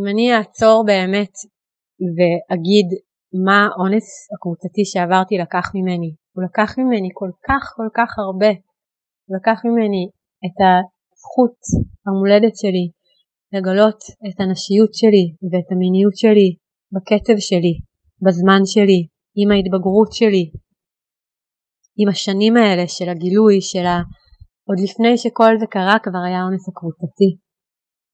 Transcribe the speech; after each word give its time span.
אם 0.00 0.06
אני 0.12 0.26
אעצור 0.34 0.84
באמת 0.86 1.34
ואגיד 2.16 2.88
מה 3.46 3.58
האונס 3.66 4.08
הקבוצתי 4.32 4.84
שעברתי 4.84 5.34
לקח 5.44 5.66
ממני, 5.74 6.10
הוא 6.34 6.44
לקח 6.44 6.78
ממני 6.78 7.08
כל 7.14 7.30
כך 7.48 7.62
כל 7.76 7.88
כך 7.98 8.10
הרבה, 8.18 8.52
הוא 9.26 9.36
לקח 9.38 9.58
ממני 9.64 10.04
את 10.46 10.58
הזכות 10.64 11.58
המולדת 12.06 12.56
שלי 12.56 12.86
לגלות 13.54 14.00
את 14.28 14.40
הנשיות 14.40 14.92
שלי 14.94 15.26
ואת 15.50 15.68
המיניות 15.72 16.16
שלי 16.22 16.48
בקצב 16.94 17.38
שלי, 17.48 17.74
בזמן 18.24 18.62
שלי, 18.72 19.00
עם 19.40 19.48
ההתבגרות 19.50 20.12
שלי, 20.12 20.44
עם 22.00 22.08
השנים 22.08 22.56
האלה 22.56 22.84
של 22.88 23.08
הגילוי, 23.08 23.60
של 23.60 23.86
ה... 23.86 23.96
עוד 24.68 24.78
לפני 24.84 25.18
שכל 25.22 25.52
זה 25.60 25.66
קרה 25.74 25.96
כבר 26.04 26.22
היה 26.26 26.38
האונס 26.40 26.68
הקבוצתי. 26.68 27.30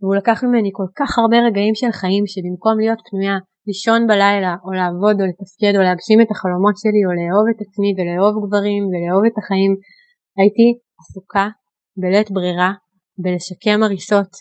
והוא 0.00 0.16
לקח 0.16 0.44
ממני 0.44 0.70
כל 0.78 0.88
כך 0.98 1.18
הרבה 1.18 1.38
רגעים 1.46 1.74
של 1.74 1.92
חיים 2.00 2.24
שבמקום 2.32 2.74
להיות 2.82 3.00
פנויה 3.08 3.36
לישון 3.66 4.00
בלילה 4.06 4.54
או 4.64 4.70
לעבוד 4.78 5.16
או 5.20 5.26
לתפקד 5.30 5.74
או 5.76 5.82
להגשים 5.86 6.18
את 6.20 6.30
החלומות 6.30 6.76
שלי 6.82 7.02
או 7.06 7.12
לאהוב 7.18 7.46
את 7.52 7.58
עצמי 7.64 7.90
ולאהוב 7.94 8.34
גברים 8.44 8.82
ולאהוב 8.88 9.24
את 9.28 9.36
החיים 9.40 9.72
הייתי 10.38 10.68
עסוקה 11.00 11.46
בלית 12.02 12.28
ברירה 12.30 12.72
בלשקם 13.22 13.78
הריסות 13.82 14.32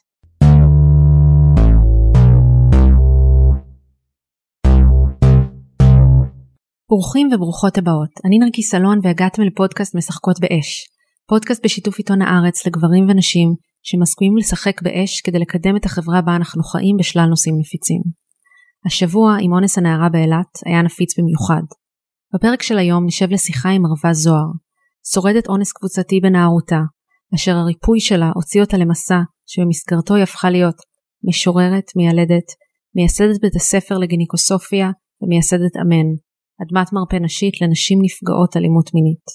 ברוכים 6.89 7.27
וברוכות 7.27 7.77
הבאות, 7.77 8.13
אני 8.25 8.37
נרקיס 8.39 8.71
סלון 8.71 8.97
והגעתם 9.03 9.41
לפודקאסט 9.41 9.95
משחקות 9.95 10.37
באש. 10.39 10.69
פודקאסט 11.29 11.65
בשיתוף 11.65 11.97
עיתון 11.97 12.21
הארץ 12.21 12.67
לגברים 12.67 13.03
ונשים 13.09 13.49
שמסכימים 13.87 14.37
לשחק 14.37 14.81
באש 14.81 15.21
כדי 15.21 15.39
לקדם 15.39 15.75
את 15.75 15.85
החברה 15.85 16.21
בה 16.21 16.35
אנחנו 16.35 16.63
חיים 16.63 16.97
בשלל 16.99 17.25
נושאים 17.25 17.55
נפיצים. 17.59 18.01
השבוע 18.85 19.37
עם 19.41 19.53
אונס 19.53 19.77
הנערה 19.77 20.09
באילת 20.09 20.51
היה 20.65 20.81
נפיץ 20.81 21.19
במיוחד. 21.19 21.63
בפרק 22.35 22.61
של 22.61 22.77
היום 22.77 23.05
נשב 23.05 23.27
לשיחה 23.31 23.69
עם 23.69 23.85
ערווה 23.85 24.13
זוהר, 24.13 24.49
שורדת 25.13 25.47
אונס 25.47 25.71
קבוצתי 25.71 26.19
בנערותה, 26.19 26.81
אשר 27.35 27.55
הריפוי 27.55 27.99
שלה 27.99 28.31
הוציא 28.35 28.61
אותה 28.61 28.77
למסע 28.77 29.19
שבמסגרתו 29.45 30.15
היא 30.15 30.23
הפכה 30.23 30.49
להיות 30.49 30.77
משוררת, 31.27 31.85
מיילדת, 31.95 32.47
מייסדת 32.95 33.41
בית 33.41 33.55
הספר 33.55 33.97
לגיניקוסופיה 33.97 34.89
ומייסדת 35.21 35.75
אמן, 35.81 36.07
אדמת 36.61 36.93
מרפא 36.93 37.15
נשית 37.15 37.61
לנשים 37.61 37.99
נפגעות 38.01 38.57
אלימות 38.57 38.93
מינית. 38.93 39.25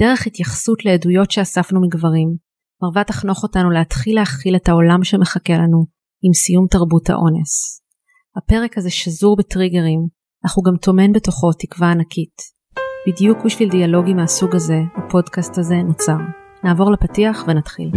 דרך 0.00 0.26
התייחסות 0.26 0.84
לעדויות 0.84 1.30
שאספנו 1.30 1.80
מגברים, 1.80 2.47
מרווה 2.82 3.04
תחנוך 3.04 3.42
אותנו 3.42 3.70
להתחיל 3.70 4.14
להכיל 4.14 4.56
את 4.56 4.68
העולם 4.68 5.04
שמחכה 5.04 5.52
לנו 5.52 5.86
עם 6.22 6.32
סיום 6.32 6.66
תרבות 6.70 7.10
האונס. 7.10 7.82
הפרק 8.36 8.78
הזה 8.78 8.90
שזור 8.90 9.36
בטריגרים, 9.36 10.00
אך 10.46 10.54
הוא 10.54 10.64
גם 10.64 10.76
טומן 10.76 11.12
בתוכו 11.12 11.52
תקווה 11.52 11.90
ענקית. 11.90 12.36
בדיוק 13.08 13.38
בשביל 13.44 13.70
דיאלוגים 13.70 14.16
מהסוג 14.16 14.54
הזה, 14.54 14.78
הפודקאסט 14.96 15.58
הזה 15.58 15.74
נוצר. 15.76 16.16
נעבור 16.64 16.92
לפתיח 16.92 17.44
ונתחיל. 17.48 17.90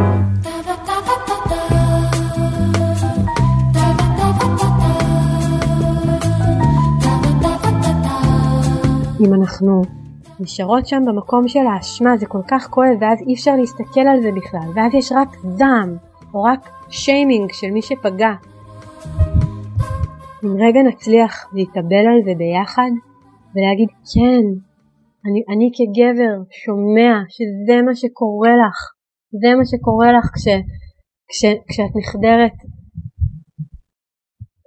אם 9.26 9.34
אנחנו 9.34 10.01
נשארות 10.42 10.88
שם 10.88 11.02
במקום 11.08 11.48
של 11.48 11.68
האשמה 11.68 12.18
זה 12.18 12.26
כל 12.26 12.42
כך 12.48 12.68
כואב 12.70 12.98
ואז 13.02 13.20
אי 13.28 13.34
אפשר 13.34 13.56
להסתכל 13.56 14.08
על 14.12 14.22
זה 14.22 14.30
בכלל 14.36 14.70
ואז 14.76 14.94
יש 14.94 15.12
רק 15.12 15.30
זעם 15.58 15.98
או 16.34 16.44
רק 16.44 16.70
שיימינג 16.90 17.52
של 17.54 17.72
מי 17.72 17.82
שפגע. 17.82 18.34
אם 20.44 20.56
רגע 20.66 20.82
נצליח 20.88 21.54
להתאבל 21.54 22.06
על 22.12 22.20
זה 22.26 22.32
ביחד 22.38 22.92
ולהגיד 23.56 23.90
כן, 24.14 24.46
אני, 25.26 25.42
אני 25.54 25.68
כגבר 25.76 26.34
שומע 26.64 27.14
שזה 27.30 27.82
מה 27.86 27.96
שקורה 27.96 28.50
לך, 28.50 28.78
זה 29.42 29.56
מה 29.58 29.66
שקורה 29.66 30.12
לך 30.18 30.26
כש, 30.36 30.48
כש, 31.30 31.46
כשאת 31.70 31.94
נחדרת 32.00 32.58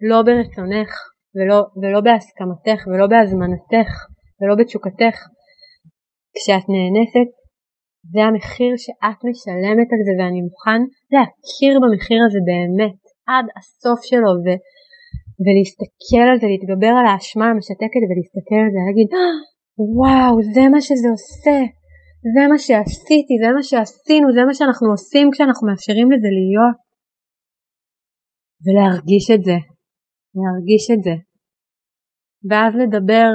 לא 0.08 0.22
ברצונך 0.22 0.90
ולא, 1.34 1.58
ולא 1.82 2.00
בהסכמתך 2.00 2.80
ולא 2.86 3.06
בהזמנתך 3.06 3.90
ולא 4.40 4.54
בתשוקתך. 4.58 5.16
כשאת 6.36 6.66
נאנסת, 6.72 7.28
זה 8.12 8.20
המחיר 8.28 8.72
שאת 8.84 9.18
משלמת 9.28 9.88
על 9.94 10.00
זה 10.06 10.12
ואני 10.18 10.40
מוכן 10.48 10.80
להכיר 11.14 11.72
במחיר 11.82 12.20
הזה 12.26 12.40
באמת 12.50 13.00
עד 13.32 13.46
הסוף 13.56 14.00
שלו 14.10 14.32
ו, 14.44 14.46
ולהסתכל 15.42 16.26
על 16.30 16.38
זה, 16.40 16.46
להתגבר 16.52 16.92
על 16.98 17.06
האשמה 17.10 17.46
המשתקת 17.50 18.02
ולהסתכל 18.08 18.60
על 18.64 18.70
זה 18.74 18.78
ולהגיד 18.80 19.08
וואו 19.96 20.34
זה 20.54 20.64
מה 20.72 20.80
שזה 20.86 21.08
עושה, 21.16 21.58
זה 22.34 22.42
מה 22.50 22.58
שעשיתי, 22.66 23.34
זה 23.42 23.48
מה 23.56 23.62
שעשינו, 23.68 24.26
זה 24.36 24.42
מה 24.48 24.54
שאנחנו 24.54 24.88
עושים 24.94 25.26
כשאנחנו 25.32 25.68
מאפשרים 25.68 26.08
לזה 26.12 26.30
להיות. 26.38 26.78
ולהרגיש 28.64 29.26
את 29.34 29.42
זה, 29.48 29.58
להרגיש 30.38 30.84
את 30.94 31.00
זה. 31.06 31.14
ואז 32.48 32.72
לדבר 32.82 33.30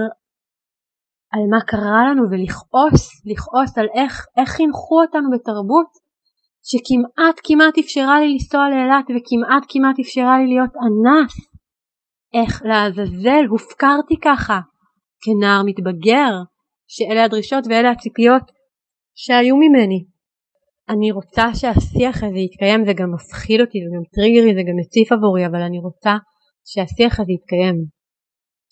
על 1.34 1.44
מה 1.50 1.62
קרה 1.62 2.02
לנו 2.10 2.24
ולכעוס, 2.32 3.04
לכעוס 3.26 3.78
על 3.78 3.88
איך, 3.96 4.26
איך 4.38 4.50
חינכו 4.50 5.02
אותנו 5.02 5.30
בתרבות 5.34 5.90
שכמעט 6.70 7.38
כמעט 7.44 7.78
אפשרה 7.78 8.20
לי 8.20 8.34
לנסוע 8.34 8.70
לאילת 8.70 9.06
וכמעט 9.06 9.64
כמעט 9.70 10.00
אפשרה 10.00 10.38
לי 10.40 10.48
להיות 10.48 10.74
אנס. 10.86 11.34
איך 12.34 12.62
לעזאזל 12.66 13.46
הופקרתי 13.50 14.16
ככה 14.24 14.60
כנער 15.24 15.62
מתבגר 15.66 16.32
שאלה 16.88 17.24
הדרישות 17.24 17.64
ואלה 17.70 17.92
הציפיות 17.92 18.44
שהיו 19.16 19.56
ממני. 19.56 20.06
אני 20.90 21.12
רוצה 21.12 21.46
שהשיח 21.54 22.24
הזה 22.24 22.40
יתקיים 22.48 22.86
זה 22.86 22.94
גם 22.94 23.14
מפחיד 23.14 23.62
אותי 23.62 23.78
זה 23.84 23.90
גם 23.96 24.04
טריגרי 24.16 24.54
זה 24.56 24.62
גם 24.68 24.76
מציף 24.80 25.12
עבורי 25.12 25.46
אבל 25.46 25.62
אני 25.62 25.80
רוצה 25.80 26.14
שהשיח 26.70 27.20
הזה 27.20 27.32
יתקיים 27.32 27.78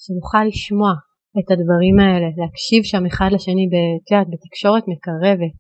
שנוכל 0.02 0.44
לשמוע 0.48 0.92
את 1.40 1.48
הדברים 1.52 1.96
האלה, 2.00 2.28
להקשיב 2.40 2.82
שם 2.92 3.04
אחד 3.06 3.30
לשני 3.36 3.66
בצעת, 3.74 4.28
בתקשורת 4.32 4.84
מקרבת, 4.92 5.58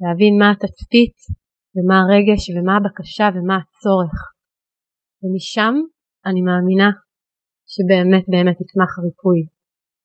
להבין 0.00 0.34
מה 0.40 0.48
התצפית 0.50 1.16
ומה 1.74 1.96
הרגש 2.00 2.42
ומה 2.50 2.74
הבקשה 2.76 3.26
ומה 3.34 3.56
הצורך. 3.60 4.16
ומשם 5.22 5.74
אני 6.28 6.40
מאמינה 6.48 6.90
שבאמת 7.72 8.24
באמת 8.32 8.56
יצמח 8.62 8.90
הריפוי. 8.98 9.40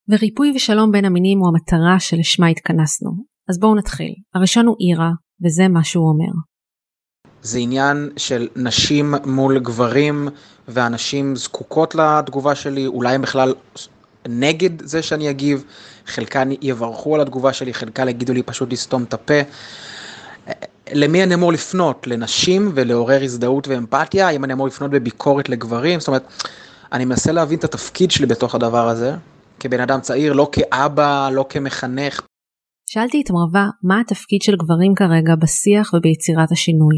וריפוי 0.09 0.51
ושלום 0.55 0.91
בין 0.91 1.05
המינים 1.05 1.39
הוא 1.39 1.47
המטרה 1.47 1.99
שלשמה 1.99 2.47
התכנסנו. 2.47 3.11
אז 3.49 3.59
בואו 3.59 3.75
נתחיל. 3.75 4.13
הראשון 4.35 4.65
הוא 4.65 4.75
אירה, 4.79 5.11
וזה 5.43 5.67
מה 5.67 5.83
שהוא 5.83 6.09
אומר. 6.09 6.33
זה 7.41 7.59
עניין 7.59 8.09
של 8.17 8.47
נשים 8.55 9.13
מול 9.25 9.59
גברים, 9.59 10.27
והנשים 10.67 11.35
זקוקות 11.35 11.95
לתגובה 11.95 12.55
שלי, 12.55 12.87
אולי 12.87 13.15
הם 13.15 13.21
בכלל 13.21 13.53
נגד 14.29 14.81
זה 14.81 15.01
שאני 15.01 15.29
אגיב, 15.29 15.63
חלקן 16.05 16.49
יברכו 16.61 17.15
על 17.15 17.21
התגובה 17.21 17.53
שלי, 17.53 17.73
חלקן 17.73 18.09
יגידו 18.09 18.33
לי 18.33 18.43
פשוט 18.43 18.73
לסתום 18.73 19.03
את 19.03 19.13
הפה. 19.13 19.41
למי 20.93 21.23
אני 21.23 21.33
אמור 21.33 21.53
לפנות? 21.53 22.07
לנשים 22.07 22.71
ולעורר 22.75 23.23
הזדהות 23.23 23.67
ואמפתיה? 23.67 24.27
האם 24.27 24.43
אני 24.43 24.53
אמור 24.53 24.67
לפנות 24.67 24.91
בביקורת 24.91 25.49
לגברים? 25.49 25.99
זאת 25.99 26.07
אומרת, 26.07 26.23
אני 26.93 27.05
מנסה 27.05 27.31
להבין 27.31 27.59
את 27.59 27.63
התפקיד 27.63 28.11
שלי 28.11 28.25
בתוך 28.25 28.55
הדבר 28.55 28.87
הזה, 28.87 29.11
כבן 29.59 29.79
אדם 29.79 30.01
צעיר, 30.01 30.33
לא 30.33 30.49
כאבא, 30.51 31.29
לא 31.33 31.45
כמחנך. 31.49 32.21
שאלתי 32.85 33.21
את 33.21 33.31
מרווה, 33.31 33.69
מה 33.83 33.99
התפקיד 33.99 34.41
של 34.41 34.55
גברים 34.55 34.93
כרגע 34.95 35.35
בשיח 35.41 35.93
וביצירת 35.93 36.51
השינוי? 36.51 36.97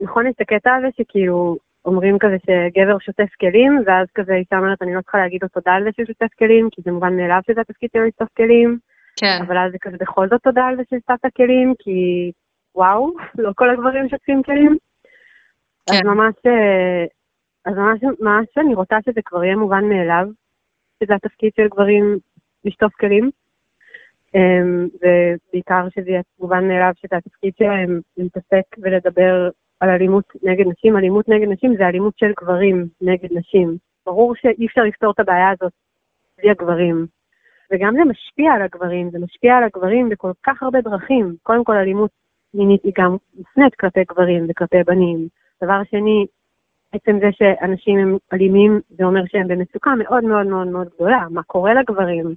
נכון, 0.00 0.26
יש 0.26 0.32
את 0.36 0.40
הקטע 0.40 0.70
הזה 0.78 0.88
שכאילו 0.96 1.56
אומרים 1.84 2.18
כזה 2.18 2.36
שגבר 2.46 2.98
שוטף 2.98 3.28
כלים, 3.40 3.82
ואז 3.86 4.06
כזה 4.14 4.34
אישה 4.34 4.58
אומרת, 4.58 4.82
אני 4.82 4.94
לא 4.94 5.00
צריכה 5.00 5.18
להגיד 5.18 5.42
לו 5.42 5.48
תודה 5.48 5.72
על 5.72 5.84
זה 5.84 5.90
שהוא 5.92 6.06
שוטף 6.06 6.34
כלים, 6.38 6.68
כי 6.72 6.82
זה 6.84 6.92
מובן 6.92 7.16
מאליו 7.16 7.40
שזה 7.46 7.60
התפקיד 7.60 7.90
שלו 7.92 8.04
לשטוף 8.04 8.28
כלים. 8.36 8.78
כן. 9.16 9.38
אבל 9.46 9.58
אז 9.58 9.72
זה 9.72 9.78
כזה 9.80 9.96
בכל 10.00 10.28
זאת 10.28 10.42
תודה 10.42 10.64
על 10.64 10.76
זה 10.76 10.82
ששטפת 10.90 11.34
כלים, 11.36 11.74
כי 11.78 12.30
וואו, 12.74 13.14
לא 13.44 13.52
כל 13.56 13.70
הגברים 13.70 14.08
שוטפים 14.08 14.42
כלים. 14.42 14.76
כן. 15.90 15.94
אז 15.96 16.02
ממש, 16.04 16.34
אה, 16.46 17.04
אז 17.64 17.74
ממש, 17.76 18.00
ממש 18.20 18.46
אני 18.58 18.74
רוצה 18.74 18.96
שזה 19.04 19.20
כבר 19.24 19.44
יהיה 19.44 19.56
מובן 19.56 19.84
מאליו, 19.84 20.26
שזה 21.02 21.14
התפקיד 21.14 21.52
של 21.56 21.68
גברים 21.68 22.18
לשטוף 22.64 22.92
כלים. 22.94 23.30
אמ, 24.34 24.88
ובעיקר 24.94 25.88
שזה 25.94 26.10
יהיה 26.10 26.22
מובן 26.40 26.68
מאליו 26.68 26.92
שזה 26.96 27.16
התפקיד 27.16 27.52
שלהם 27.58 28.00
להתעסק 28.16 28.64
ולדבר 28.78 29.48
על 29.80 29.88
אלימות 29.88 30.24
נגד 30.42 30.66
נשים, 30.66 30.96
אלימות 30.96 31.28
נגד 31.28 31.48
נשים 31.48 31.76
זה 31.76 31.86
אלימות 31.86 32.18
של 32.18 32.32
גברים 32.40 32.86
נגד 33.00 33.28
נשים. 33.32 33.76
ברור 34.06 34.34
שאי 34.34 34.66
אפשר 34.66 34.82
לפתור 34.82 35.10
את 35.10 35.20
הבעיה 35.20 35.50
הזאת 35.50 35.72
בלי 36.38 36.50
הגברים. 36.50 37.06
וגם 37.72 37.94
זה 37.94 38.04
משפיע 38.04 38.52
על 38.52 38.62
הגברים, 38.62 39.10
זה 39.10 39.18
משפיע 39.18 39.56
על 39.56 39.64
הגברים 39.64 40.08
בכל 40.08 40.30
כך 40.46 40.62
הרבה 40.62 40.80
דרכים. 40.80 41.34
קודם 41.42 41.64
כל 41.64 41.76
אלימות 41.76 42.10
מינית 42.54 42.84
היא 42.84 42.92
גם 42.98 43.16
מופנית 43.36 43.74
כלפי 43.74 44.04
גברים 44.04 44.46
וכלפי 44.48 44.82
בנים. 44.86 45.28
דבר 45.64 45.80
שני, 45.90 46.26
עצם 46.92 47.18
זה 47.20 47.26
שאנשים 47.32 47.98
הם 47.98 48.16
אלימים, 48.32 48.80
זה 48.88 49.04
אומר 49.04 49.22
שהם 49.26 49.48
במצוקה 49.48 49.90
מאוד 49.98 50.24
מאוד 50.24 50.46
מאוד 50.46 50.66
מאוד 50.66 50.88
גדולה. 50.94 51.24
מה 51.30 51.42
קורה 51.42 51.74
לגברים? 51.74 52.34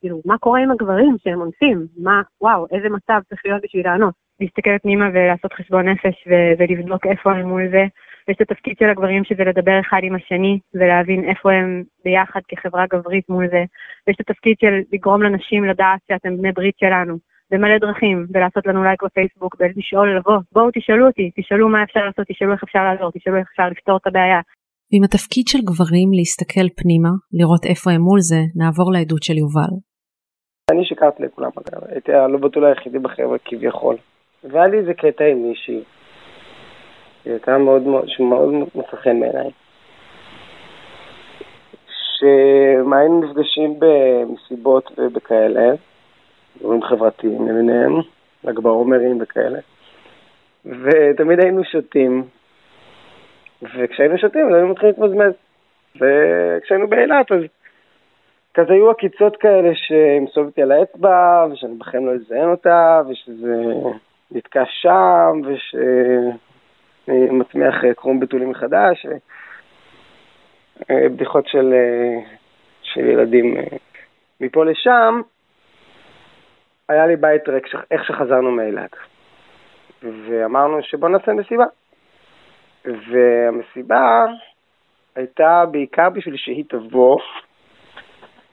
כאילו, 0.00 0.20
מה 0.24 0.38
קורה 0.38 0.60
עם 0.60 0.70
הגברים 0.70 1.16
שהם 1.18 1.40
אונסים? 1.40 1.86
מה, 1.96 2.22
וואו, 2.40 2.66
איזה 2.70 2.88
מצב 2.88 3.20
צריך 3.28 3.42
להיות 3.44 3.62
בשביל 3.62 3.84
לענות? 3.84 4.14
להסתכל 4.42 4.78
פנימה 4.82 5.06
ולעשות 5.12 5.52
חשבון 5.52 5.88
נפש 5.88 6.16
ו- 6.28 6.52
ולבדוק 6.58 7.06
איפה 7.06 7.32
הם 7.32 7.48
מול 7.48 7.64
זה. 7.70 7.84
יש 8.28 8.36
את 8.36 8.50
התפקיד 8.50 8.76
של 8.78 8.88
הגברים 8.90 9.24
שזה 9.24 9.44
לדבר 9.44 9.80
אחד 9.80 10.00
עם 10.02 10.14
השני 10.14 10.58
ולהבין 10.74 11.24
איפה 11.30 11.52
הם 11.52 11.82
ביחד 12.04 12.40
כחברה 12.48 12.84
גברית 12.92 13.28
מול 13.28 13.46
זה. 13.54 13.64
ויש 14.06 14.16
את 14.20 14.30
התפקיד 14.30 14.56
של 14.60 14.74
לגרום 14.92 15.22
לנשים 15.22 15.64
לדעת 15.64 16.00
שאתם 16.08 16.36
בני 16.36 16.52
ברית 16.52 16.78
שלנו. 16.78 17.14
במלא 17.50 17.78
דרכים, 17.78 18.26
ולעשות 18.34 18.66
לנו 18.66 18.84
לייק 18.84 19.02
בפייסבוק, 19.02 19.56
ולשאול, 19.58 20.16
לבוא, 20.16 20.38
בואו 20.52 20.70
תשאלו 20.76 21.06
אותי, 21.06 21.30
תשאלו 21.36 21.68
מה 21.68 21.82
אפשר 21.82 22.00
לעשות, 22.06 22.26
תשאלו 22.28 22.52
איך 22.52 22.62
אפשר 22.62 22.84
לעזור, 22.84 23.10
תשאלו 23.14 23.36
איך 23.36 23.48
אפשר 23.50 23.68
לפתור 23.70 23.96
את 23.96 24.06
הבעיה. 24.06 24.40
ועם 24.92 25.04
התפקיד 25.04 25.46
של 25.48 25.58
גברים 25.70 26.08
להסתכל 26.18 26.68
פנימה, 26.80 27.12
לראות 27.38 27.64
איפה 27.72 27.90
הם 27.90 28.00
מול 28.00 28.20
זה, 28.20 28.40
נעבור 28.60 28.92
לעדות 28.92 29.22
של 29.22 29.36
יובל. 29.42 29.72
אני 30.70 30.84
שיקרתי 30.84 31.22
לכולם, 31.22 31.50
אגב, 31.58 31.80
הייתי 31.88 32.12
הלא 32.12 32.66
היחידי 32.66 32.98
בחבר'ה 32.98 33.38
כביכול. 33.44 33.96
והיה 34.44 34.66
לי 34.66 34.78
איזה 34.78 34.94
קטע 34.94 35.24
עם 35.24 35.42
מישהי, 35.42 35.82
היא 37.24 37.32
הייתה 37.32 37.58
מאוד 37.58 37.82
מאוד, 37.82 38.04
שמאוד 38.08 38.54
מצא 38.74 38.96
חן 38.96 39.20
בעיניי. 39.20 39.50
שמה 42.18 42.98
היינו 42.98 43.20
נפגשים 43.20 43.74
במסיבות 43.78 44.98
ובכאלה, 44.98 45.70
דברים 46.60 46.82
חברתיים 46.82 47.48
למיניהם, 47.48 48.00
ל"ג 48.44 48.58
בעומרים 48.60 49.18
וכאלה. 49.20 49.58
ותמיד 50.64 51.40
היינו 51.40 51.64
שותים, 51.64 52.24
וכשהיינו 53.62 54.18
שותים 54.18 54.46
אז 54.46 54.54
היינו 54.54 54.68
מתחילים 54.68 54.94
להתמזמז. 54.98 55.32
וכשהיינו 55.96 56.88
באילת 56.88 57.32
אז 57.32 57.42
כזה 58.54 58.72
היו 58.72 58.90
עקיצות 58.90 59.36
כאלה 59.36 59.70
שמסובב 59.74 60.46
אותי 60.46 60.62
על 60.62 60.72
האצבע, 60.72 61.46
ושאני 61.52 61.74
בחיים 61.74 62.06
לא 62.06 62.12
אזיין 62.12 62.50
אותה, 62.50 63.02
ושזה 63.08 63.54
נתקע 64.34 64.64
שם, 64.66 65.40
ושמצמיח 67.08 67.74
קרום 67.96 68.20
בתולים 68.20 68.50
מחדש, 68.50 69.06
בדיחות 70.90 71.46
של, 71.46 71.74
של 72.82 73.00
ילדים 73.00 73.56
מפה 74.40 74.64
לשם, 74.64 75.20
היה 76.88 77.06
לי 77.06 77.16
בית 77.16 77.48
ריק 77.48 77.66
איך 77.90 78.04
שחזרנו 78.04 78.50
מאילת. 78.50 78.96
ואמרנו 80.02 80.82
שבוא 80.82 81.08
נעשה 81.08 81.32
מסיבה. 81.32 81.64
והמסיבה 82.84 84.24
הייתה 85.16 85.64
בעיקר 85.70 86.10
בשביל 86.10 86.36
שהיא 86.36 86.64
תבוא, 86.68 87.18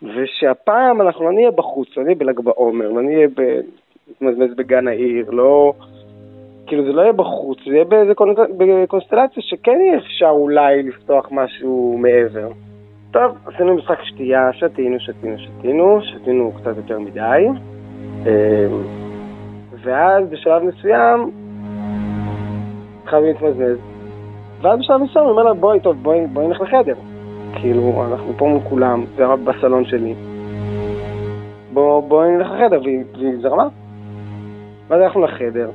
ושהפעם 0.01 1.01
אנחנו 1.01 1.25
לא 1.25 1.31
נהיה 1.31 1.51
בחוץ, 1.51 1.97
לא 1.97 2.03
נהיה 2.03 2.15
בל"ג 2.15 2.39
בעומר, 2.39 2.89
לא 2.89 3.01
נהיה 3.01 3.27
מתמזמז 4.11 4.55
בגן 4.55 4.87
העיר, 4.87 5.31
לא... 5.31 5.73
כאילו 6.67 6.83
זה 6.83 6.91
לא 6.91 7.01
יהיה 7.01 7.13
בחוץ, 7.13 7.57
זה 7.65 7.73
יהיה 7.73 7.85
באיזה 7.85 8.13
קונסטלציה 8.87 9.43
שכן 9.43 9.79
יהיה 9.79 9.97
אפשר 9.97 10.29
אולי 10.29 10.83
לפתוח 10.83 11.27
משהו 11.31 11.97
מעבר. 12.01 12.49
טוב, 13.11 13.31
עשינו 13.45 13.75
משחק 13.75 14.03
שתייה, 14.03 14.53
שתינו, 14.53 14.99
שתינו, 14.99 15.37
שתינו, 15.37 15.99
שתינו 16.01 16.51
קצת 16.51 16.77
יותר 16.77 16.99
מדי. 16.99 17.47
אמ, 18.25 18.29
ואז 19.83 20.29
בשלב 20.29 20.63
מסוים 20.63 21.31
התחלנו 23.03 23.25
להתמזמז. 23.25 23.77
ואז 24.61 24.79
בשלב 24.79 25.01
מסוים 25.01 25.25
הוא 25.25 25.31
אומר 25.31 25.43
לה, 25.43 25.53
בואי, 25.53 25.79
טוב, 25.79 26.03
בואי, 26.03 26.27
בואי 26.33 26.47
נלך 26.47 26.61
לחדר. 26.61 26.95
כאילו, 27.53 28.03
אנחנו 28.11 28.33
פה 28.37 28.47
מול 28.47 28.59
כולם, 28.69 29.05
זה 29.15 29.23
בסלון 29.43 29.85
שלי. 29.85 30.13
בוא, 31.73 32.03
בואי 32.03 32.31
נלך 32.31 32.47
לחדר, 32.51 32.81
והיא 32.81 33.37
זרמה. 33.41 33.67
ואז 34.89 35.01
הלכנו 35.01 35.21
לחדר. 35.21 35.69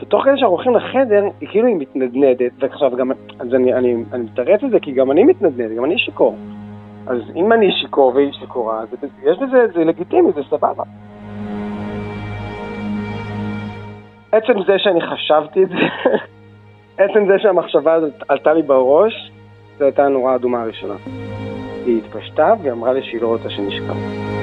ותוך 0.00 0.24
כדי 0.24 0.36
שאנחנו 0.36 0.54
הולכים 0.54 0.74
לחדר, 0.74 1.24
היא 1.40 1.48
כאילו 1.48 1.66
היא 1.66 1.76
מתנדנדת, 1.76 2.52
ועכשיו 2.58 2.96
גם, 2.96 3.10
אז 3.38 3.54
אני, 3.54 3.74
אני, 3.74 3.96
אני 4.12 4.22
מתרץ 4.22 4.64
את 4.64 4.70
זה 4.70 4.80
כי 4.80 4.92
גם 4.92 5.10
אני 5.10 5.24
מתנדנד, 5.24 5.76
גם 5.76 5.84
אני 5.84 5.98
שיכור. 5.98 6.36
אז 7.06 7.18
אם 7.36 7.52
אני 7.52 7.72
שיכור 7.72 8.12
והיא 8.14 8.32
שיכורה, 8.32 8.84
יש 9.22 9.38
בזה, 9.38 9.66
זה 9.74 9.84
לגיטימי, 9.84 10.32
זה 10.32 10.40
סבבה. 10.50 10.84
עצם 14.32 14.62
זה 14.66 14.78
שאני 14.78 15.00
חשבתי 15.00 15.62
את 15.62 15.68
זה, 15.68 15.74
עצם 17.04 17.26
זה 17.26 17.38
שהמחשבה 17.38 17.94
הזאת 17.94 18.12
עלתה 18.28 18.54
לי 18.54 18.62
בראש, 18.62 19.32
זו 19.78 19.84
הייתה 19.84 20.04
הנורה 20.04 20.32
האדומה 20.32 20.62
הראשונה. 20.62 20.94
היא 21.86 21.98
התפשטה 21.98 22.54
והיא 22.60 22.72
אמרה 22.72 22.92
לי 22.92 23.02
שהיא 23.02 23.22
לא 23.22 23.26
רוצה 23.26 23.50
שנשכב. 23.50 24.37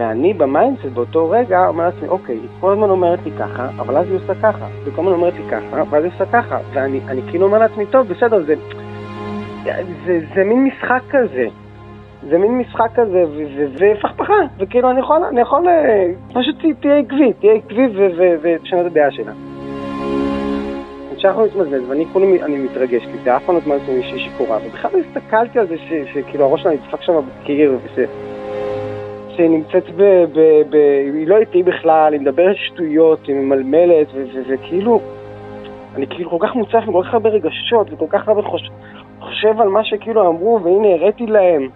ואני 0.00 0.34
ב 0.34 0.40
mindset 0.40 0.84
באותו 0.84 1.30
רגע 1.30 1.68
אומר 1.68 1.84
לעצמי, 1.84 2.08
אוקיי, 2.08 2.34
היא 2.34 2.48
כל 2.60 2.72
הזמן 2.72 2.90
אומרת 2.90 3.18
לי 3.24 3.30
ככה, 3.38 3.68
אבל 3.78 3.96
אז 3.96 4.06
היא 4.06 4.16
עושה 4.16 4.34
ככה. 4.34 4.66
היא 4.84 4.92
כל 4.96 5.02
הזמן 5.02 5.12
אומרת 5.12 5.34
לי 5.34 5.50
ככה, 5.50 5.82
ואז 5.90 6.04
היא 6.04 6.12
עושה 6.14 6.24
ככה. 6.32 6.58
ואני 6.72 7.00
כאילו 7.30 7.46
אומר 7.46 7.58
לעצמי, 7.58 7.86
טוב, 7.86 8.08
בסדר, 8.08 8.38
זה, 8.46 8.54
זה, 9.64 9.72
זה, 10.06 10.20
זה 10.34 10.44
מין 10.44 10.64
משחק 10.64 11.00
כזה. 11.10 11.46
זה 12.28 12.38
מין 12.38 12.58
משחק 12.58 12.90
כזה, 12.94 13.24
ופכפכה, 13.78 14.34
וכאילו 14.58 14.90
אני 14.90 15.00
יכול, 15.00 15.24
אני 15.24 15.40
יכול, 15.40 15.68
אה, 15.68 16.10
פשוט 16.34 16.56
תהיה 16.80 16.98
עקבי, 16.98 17.32
תהיה 17.32 17.52
עקבי 17.52 17.86
ותשנה 18.42 18.80
את 18.80 18.86
הדעה 18.86 19.10
שלה. 19.10 19.32
כשאנחנו 21.16 21.44
מתמזמז, 21.44 21.88
ואני 21.88 22.04
כולי, 22.12 22.42
אני 22.42 22.58
מתרגש, 22.58 23.02
כי 23.02 23.18
זה 23.24 23.36
אף 23.36 23.42
פעם 23.44 23.54
לא 23.54 23.60
זמן 23.60 23.76
אצל 23.76 23.92
מישהי 23.92 24.18
שיכורה, 24.18 24.58
ובכלל 24.66 24.90
לא 24.94 24.98
הסתכלתי 24.98 25.58
על 25.58 25.66
זה 25.66 25.76
שכאילו 26.14 26.44
הראש 26.44 26.62
שלה 26.62 26.72
נדפק 26.72 27.02
שם 27.02 27.12
בקיר, 27.42 27.78
שהיא 27.94 28.06
נמצאת 29.38 29.90
ב... 29.96 30.02
ב, 30.32 30.38
ב 30.70 30.74
היא 31.14 31.28
לא 31.28 31.36
איתי 31.36 31.62
בכלל, 31.62 32.12
היא 32.12 32.20
מדברת 32.20 32.56
שטויות, 32.56 33.26
היא 33.26 33.36
ממלמלת, 33.36 34.06
וכאילו, 34.48 35.00
אני 35.94 36.06
כאילו 36.06 36.30
כל 36.30 36.46
כך 36.46 36.54
מוצף 36.54 36.82
עם 36.86 36.92
כל 36.92 37.02
כך 37.04 37.14
הרבה 37.14 37.28
רגשות, 37.30 37.92
וכל 37.92 38.06
כך 38.08 38.28
הרבה 38.28 38.42
חושב, 38.42 38.72
חושב 39.20 39.60
על 39.60 39.68
מה 39.68 39.84
שכאילו 39.84 40.28
אמרו, 40.28 40.60
והנה 40.62 40.88
הראיתי 40.88 41.26
להם. 41.26 41.68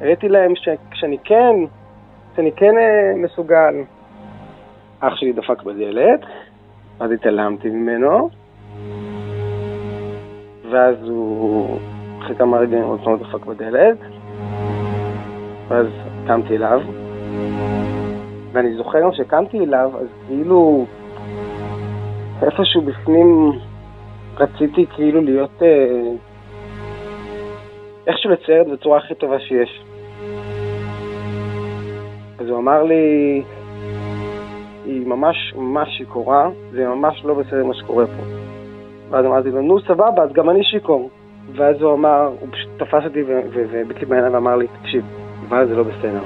הראיתי 0.00 0.28
להם 0.28 0.52
שכשאני 0.56 1.18
כן, 1.24 1.54
שאני 2.36 2.52
כן 2.52 2.78
אה, 2.78 3.12
מסוגל, 3.16 3.74
אח 5.00 5.16
שלי 5.16 5.32
דפק 5.32 5.62
בדלת, 5.62 6.20
אז 7.00 7.10
התעלמתי 7.10 7.68
ממנו, 7.68 8.28
ואז 10.70 10.96
הוא, 11.02 11.78
אחרי 12.18 12.36
כמה 12.36 12.58
רגעים 12.58 12.82
עוד 12.82 13.00
פעם 13.04 13.16
דפק 13.16 13.46
בדלת, 13.46 13.98
ואז 15.68 15.86
קמתי 16.26 16.56
אליו, 16.56 16.80
ואני 18.52 18.76
זוכר 18.76 19.10
כשקמתי 19.10 19.58
אליו, 19.58 19.90
אז 20.00 20.06
כאילו 20.26 20.86
איפשהו 22.42 22.82
בפנים 22.82 23.52
רציתי 24.36 24.86
כאילו 24.86 25.20
להיות, 25.20 25.62
אה, 25.62 26.10
איכשהו 28.06 28.30
לצייר 28.30 28.62
את 28.62 28.66
זה 28.66 28.72
בצורה 28.72 28.98
הכי 28.98 29.14
טובה 29.14 29.40
שיש. 29.40 29.84
אז 32.38 32.48
הוא 32.48 32.58
אמר 32.58 32.82
לי, 32.82 33.42
היא 34.84 35.06
ממש 35.06 35.54
ממש 35.56 35.88
שיכורה, 35.98 36.50
זה 36.70 36.88
ממש 36.88 37.24
לא 37.24 37.34
בסדר 37.34 37.64
מה 37.64 37.74
שקורה 37.74 38.06
פה. 38.06 38.22
ואז 39.10 39.24
אמרתי 39.24 39.50
לו, 39.50 39.62
נו 39.62 39.80
סבבה, 39.80 40.22
אז 40.22 40.32
גם 40.32 40.50
אני 40.50 40.64
שיכור. 40.64 41.10
ואז 41.56 41.82
הוא 41.82 41.92
אמר, 41.92 42.30
הוא 42.40 42.48
פשוט 42.52 42.68
תפס 42.76 43.04
אותי 43.04 43.22
והביט 43.22 43.98
לי 44.00 44.06
בעיניים 44.06 44.34
ואמר 44.34 44.56
לי, 44.56 44.66
תקשיב, 44.82 45.04
אבל 45.48 45.68
זה 45.68 45.74
לא 45.74 45.82
בסדר. 45.82 46.22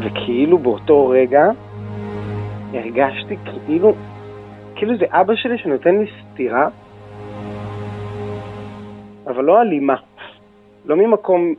וכאילו 0.00 0.58
באותו 0.58 1.08
רגע 1.08 1.50
הרגשתי 2.72 3.36
כאילו, 3.44 3.92
כאילו 4.74 4.98
זה 4.98 5.04
אבא 5.10 5.34
שלי 5.36 5.58
שנותן 5.58 5.94
לי 5.98 6.06
סטירה, 6.32 6.68
אבל 9.26 9.44
לא 9.44 9.62
אלימה. 9.62 9.96
לא 10.84 10.96
ממקום 10.96 11.54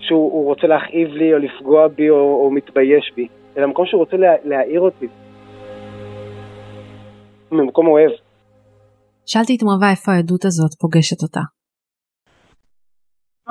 שהוא 0.00 0.44
רוצה 0.44 0.66
להכאיב 0.66 1.08
לי 1.08 1.34
או 1.34 1.38
לפגוע 1.38 1.88
בי 1.88 2.10
או, 2.10 2.16
או 2.16 2.50
מתבייש 2.50 3.12
בי, 3.16 3.28
אלא 3.56 3.66
מקום 3.66 3.86
שהוא 3.86 3.98
רוצה 3.98 4.16
לה, 4.16 4.32
להעיר 4.44 4.80
אותי. 4.80 5.06
ממקום 7.52 7.86
אוהב. 7.86 8.10
שאלתי 9.26 9.56
את 9.56 9.62
מרווה 9.62 9.90
איפה 9.90 10.12
העדות 10.12 10.44
הזאת 10.44 10.74
פוגשת 10.80 11.22
אותה. 11.22 11.61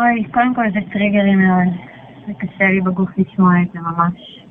אוי, 0.01 0.31
קודם 0.33 0.55
כל 0.55 0.65
זה 0.73 0.79
טריגרי 0.93 1.35
מאוד. 1.35 1.73
זה 2.27 2.33
קשה 2.33 2.63
לי 2.63 2.81
בגוף 2.81 3.09
לשמוע 3.17 3.53
את 3.61 3.71
זה 3.71 3.79
ממש. 3.79 4.45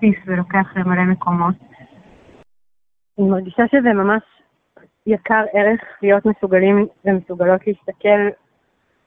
טיס 0.00 0.16
ולוקח 0.26 0.76
למלא 0.76 1.04
מקומות. 1.04 1.54
אני 3.18 3.28
מרגישה 3.28 3.62
שזה 3.70 3.92
ממש 3.92 4.22
יקר 5.06 5.44
ערך 5.52 5.80
להיות 6.02 6.26
מסוגלים 6.26 6.86
ומסוגלות 7.04 7.66
להסתכל 7.66 8.28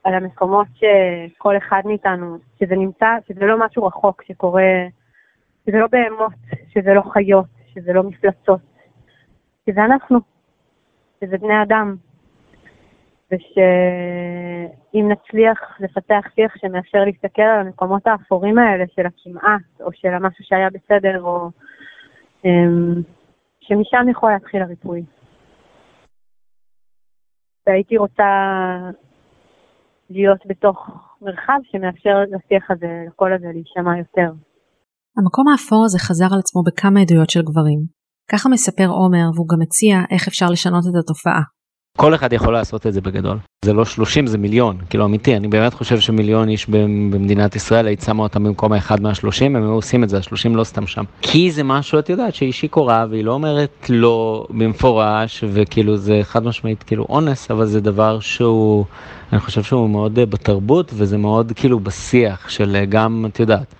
על 0.03 0.13
המקומות 0.13 0.67
שכל 0.75 1.57
אחד 1.57 1.81
מאיתנו, 1.85 2.37
שזה 2.59 2.75
נמצא, 2.75 3.07
שזה 3.27 3.45
לא 3.45 3.65
משהו 3.65 3.83
רחוק 3.83 4.23
שקורה 4.27 4.87
שזה 5.65 5.77
לא 5.77 5.87
בהמות, 5.91 6.33
שזה 6.73 6.93
לא 6.93 7.01
חיות, 7.01 7.45
שזה 7.73 7.93
לא 7.93 8.03
מפלצות, 8.03 8.61
שזה 9.69 9.85
אנחנו, 9.85 10.34
שזה 11.25 11.37
בני 11.37 11.63
אדם, 11.63 11.95
ושאם 13.31 15.11
נצליח 15.11 15.59
לפתח 15.79 16.25
שיח 16.35 16.53
שמאפשר 16.57 16.99
להסתכל 17.05 17.41
על 17.41 17.59
המקומות 17.59 18.07
האפורים 18.07 18.57
האלה 18.57 18.83
של 18.95 19.05
הכמעט, 19.05 19.81
או 19.81 19.89
של 19.93 20.07
המשהו 20.07 20.43
שהיה 20.43 20.69
בסדר, 20.69 21.21
או 21.21 21.49
אמ, 22.45 23.01
שמשם 23.59 24.09
יכול 24.11 24.31
להתחיל 24.31 24.61
הריפוי. 24.61 25.03
והייתי 27.67 27.97
רוצה 27.97 28.23
להיות 30.09 30.39
בתוך 30.45 30.89
מרחב 31.21 31.59
שמאפשר 31.63 32.17
לשיח 32.31 32.71
הזה, 32.71 33.03
לקול 33.07 33.33
הזה, 33.33 33.47
להישמע 33.53 33.97
יותר. 33.97 34.31
המקום 35.17 35.45
האפור 35.47 35.85
הזה 35.85 35.99
חזר 35.99 36.25
על 36.33 36.39
עצמו 36.39 36.63
בכמה 36.63 37.01
עדויות 37.01 37.29
של 37.29 37.41
גברים. 37.41 37.94
ככה 38.31 38.49
מספר 38.49 38.87
עומר, 38.87 39.29
והוא 39.35 39.47
גם 39.49 39.59
מציע 39.59 40.01
איך 40.11 40.27
אפשר 40.27 40.49
לשנות 40.49 40.83
את 40.87 40.99
התופעה. 41.03 41.41
כל 41.97 42.15
אחד 42.15 42.33
יכול 42.33 42.53
לעשות 42.53 42.87
את 42.87 42.93
זה 42.93 43.01
בגדול. 43.01 43.37
זה 43.65 43.73
לא 43.73 43.85
30 43.85 44.27
זה 44.27 44.37
מיליון, 44.37 44.77
כאילו 44.89 45.05
אמיתי, 45.05 45.35
אני 45.35 45.47
באמת 45.47 45.73
חושב 45.73 45.99
שמיליון 45.99 46.49
איש 46.49 46.69
במדינת 46.69 47.55
ישראל, 47.55 47.87
היית 47.87 48.01
שמה 48.01 48.23
אותם 48.23 48.43
במקום 48.43 48.73
האחד 48.73 49.01
מהשלושים, 49.01 49.55
הם 49.55 49.63
היו 49.63 49.71
עושים 49.71 50.03
את 50.03 50.09
זה, 50.09 50.17
השלושים 50.17 50.55
לא 50.55 50.63
סתם 50.63 50.87
שם. 50.87 51.03
כי 51.21 51.51
זה 51.51 51.63
משהו, 51.63 51.99
את 51.99 52.09
יודעת, 52.09 52.35
שאישי 52.35 52.67
קורה, 52.67 53.05
והיא 53.09 53.23
לא 53.23 53.33
אומרת 53.33 53.89
לא 53.89 54.47
במפורש, 54.49 55.43
וכאילו 55.47 55.97
זה 55.97 56.19
חד 56.23 56.43
משמעית 56.43 56.83
כאילו 56.83 57.05
אונס, 57.09 57.51
אבל 57.51 57.65
זה 57.65 57.81
דבר 57.81 58.19
שהוא, 58.19 58.85
אני 59.31 59.39
חושב 59.39 59.63
שהוא 59.63 59.89
מאוד 59.89 60.13
בתרבות, 60.13 60.91
וזה 60.95 61.17
מאוד 61.17 61.51
כאילו 61.55 61.79
בשיח 61.79 62.49
של 62.49 62.85
גם, 62.89 63.25
את 63.29 63.39
יודעת. 63.39 63.75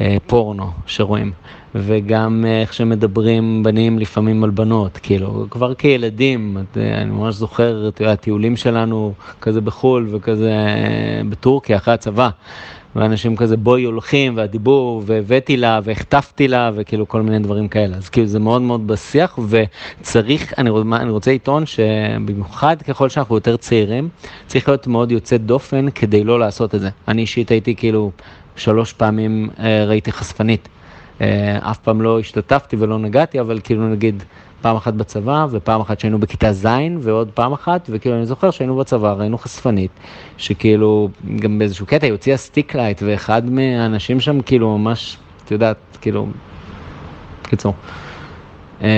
אה, 0.00 0.16
פורנו 0.26 0.70
שרואים, 0.86 1.32
וגם 1.74 2.44
אה, 2.48 2.60
איך 2.60 2.74
שמדברים 2.74 3.62
בנים 3.62 3.98
לפעמים 3.98 4.44
על 4.44 4.50
בנות, 4.50 4.98
כאילו, 5.02 5.46
כבר 5.50 5.74
כילדים, 5.74 6.56
אני 6.76 7.10
ממש 7.10 7.34
זוכר, 7.34 7.88
את 7.88 8.00
הטיולים 8.00 8.56
שלנו 8.56 9.12
כזה 9.40 9.60
בחו"ל 9.60 10.08
וכזה 10.10 10.50
אה, 10.50 11.20
בטורקיה 11.28 11.76
אחרי 11.76 11.94
הצבא. 11.94 12.28
ואנשים 12.96 13.36
כזה 13.36 13.56
בואי 13.56 13.82
הולכים 13.82 14.36
והדיבור 14.36 15.02
והבאתי 15.06 15.56
לה 15.56 15.80
והחטפתי 15.84 16.48
לה 16.48 16.70
וכאילו 16.74 17.08
כל 17.08 17.22
מיני 17.22 17.38
דברים 17.38 17.68
כאלה 17.68 17.96
אז 17.96 18.08
כאילו 18.08 18.26
זה 18.26 18.38
מאוד 18.38 18.62
מאוד 18.62 18.86
בשיח 18.86 19.38
וצריך 19.48 20.58
אני, 20.58 20.70
אני 20.92 21.10
רוצה 21.10 21.32
לטעון 21.34 21.66
שבמיוחד 21.66 22.82
ככל 22.82 23.08
שאנחנו 23.08 23.34
יותר 23.34 23.56
צעירים 23.56 24.08
צריך 24.46 24.68
להיות 24.68 24.86
מאוד 24.86 25.12
יוצא 25.12 25.36
דופן 25.36 25.90
כדי 25.90 26.24
לא 26.24 26.38
לעשות 26.38 26.74
את 26.74 26.80
זה 26.80 26.88
אני 27.08 27.22
אישית 27.22 27.50
הייתי 27.50 27.74
כאילו 27.74 28.10
שלוש 28.56 28.92
פעמים 28.92 29.48
אה, 29.58 29.84
ראיתי 29.84 30.12
חשפנית. 30.12 30.68
אה, 31.20 31.70
אף 31.70 31.78
פעם 31.78 32.02
לא 32.02 32.20
השתתפתי 32.20 32.76
ולא 32.78 32.98
נגעתי, 32.98 33.40
אבל 33.40 33.60
כאילו 33.64 33.88
נגיד 33.88 34.22
פעם 34.60 34.76
אחת 34.76 34.94
בצבא, 34.94 35.46
ופעם 35.50 35.80
אחת 35.80 36.00
שהיינו 36.00 36.18
בכיתה 36.18 36.52
ז', 36.52 36.66
ועוד 37.00 37.30
פעם 37.34 37.52
אחת, 37.52 37.88
וכאילו 37.92 38.16
אני 38.16 38.26
זוכר 38.26 38.50
שהיינו 38.50 38.76
בצבא, 38.76 39.12
ראינו 39.12 39.38
חשפנית, 39.38 39.90
שכאילו 40.36 41.08
גם 41.40 41.58
באיזשהו 41.58 41.86
קטע 41.86 42.06
היא 42.06 42.12
הוציאה 42.12 42.36
stick 42.36 42.74
light, 42.74 43.02
ואחד 43.06 43.50
מהאנשים 43.50 44.20
שם 44.20 44.40
כאילו 44.40 44.78
ממש, 44.78 45.18
את 45.44 45.50
יודעת, 45.50 45.76
כאילו, 46.00 46.26
קיצור. 47.42 47.74
אה, 48.82 48.88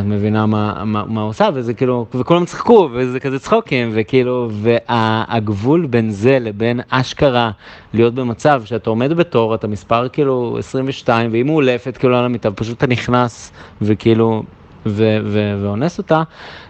את 0.00 0.04
מבינה 0.04 0.46
מה, 0.46 0.84
מה, 0.84 1.04
מה 1.06 1.20
עושה, 1.22 1.48
וזה 1.54 1.74
כאילו, 1.74 2.06
וכולם 2.14 2.44
צחקו, 2.44 2.88
וזה 2.92 3.20
כזה 3.20 3.38
צחוקים, 3.38 3.90
וכאילו, 3.92 4.50
והגבול 4.52 5.86
בין 5.86 6.10
זה 6.10 6.38
לבין 6.38 6.80
אשכרה 6.90 7.50
להיות 7.94 8.14
במצב 8.14 8.62
שאתה 8.64 8.90
עומד 8.90 9.12
בתור, 9.12 9.54
אתה 9.54 9.68
מספר 9.68 10.08
כאילו 10.08 10.56
22, 10.58 11.30
והיא 11.30 11.44
מאולפת 11.44 11.96
כאילו 11.96 12.16
על 12.16 12.24
המיטה, 12.24 12.50
פשוט 12.50 12.78
אתה 12.78 12.86
נכנס, 12.86 13.52
וכאילו, 13.82 14.42
ו- 14.86 15.18
ו- 15.24 15.58
ואונס 15.62 15.98
אותה, 15.98 16.22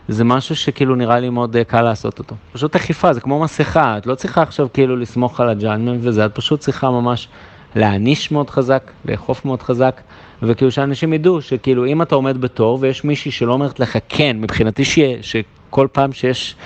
זה 0.09 0.25
משהו 0.25 0.57
שכאילו 0.57 0.95
נראה 0.95 1.21
לי 1.21 1.31
מאוד 1.31 1.57
קל 1.67 1.83
לעשות 1.83 2.19
אותו. 2.19 2.35
פשוט 2.53 2.77
אכיפה, 2.77 3.13
זה 3.13 3.21
כמו 3.21 3.41
מסכה, 3.41 3.99
את 3.99 4.07
לא 4.07 4.15
צריכה 4.15 4.43
עכשיו 4.43 4.69
כאילו 4.73 4.97
לסמוך 4.97 5.41
על 5.41 5.49
הג'אנמנט 5.49 6.01
וזה, 6.03 6.27
את 6.27 6.35
פשוט 6.35 6.61
צריכה 6.61 6.91
ממש 6.91 7.29
להעניש 7.77 8.31
מאוד 8.31 8.51
חזק, 8.51 8.91
לאכוף 9.05 9.45
מאוד 9.45 9.63
חזק. 9.63 10.01
וכאילו 10.43 10.71
שאנשים 10.71 11.12
ידעו 11.12 11.40
שכאילו 11.40 11.87
אם 11.87 12.02
אתה 12.02 12.14
עומד 12.14 12.37
בתור 12.37 12.78
ויש 12.81 13.05
מישהי 13.05 13.31
שלא 13.31 13.52
אומרת 13.52 13.81
לך 13.81 13.99
כן, 14.09 14.37
מבחינתי 14.40 14.85
שיהיה, 14.85 15.23
שכל 15.23 15.88
פעם 15.93 16.12
שיש, 16.12 16.57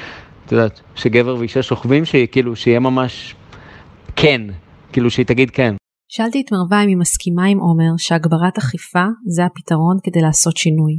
את 0.47 0.53
יודעת, 0.53 0.81
שגבר 0.95 1.37
ואישה 1.37 1.63
שוכבים, 1.63 2.05
שכאילו 2.05 2.57
שיהיה 2.57 2.81
ממש 2.81 3.35
כן, 4.17 4.41
כאילו 4.93 5.11
שהיא 5.11 5.27
תגיד 5.27 5.51
כן. 5.51 5.75
שאלתי 6.09 6.41
את 6.41 6.53
מרווה 6.53 6.85
אם 6.85 6.89
היא 6.89 6.97
מסכימה 6.97 7.45
עם 7.47 7.59
עומר 7.59 7.93
שהגברת 7.99 8.59
אכיפה 8.59 9.07
זה 9.35 9.43
הפתרון 9.45 9.97
כדי 10.03 10.21
לעשות 10.23 10.57
שינוי. 10.57 10.95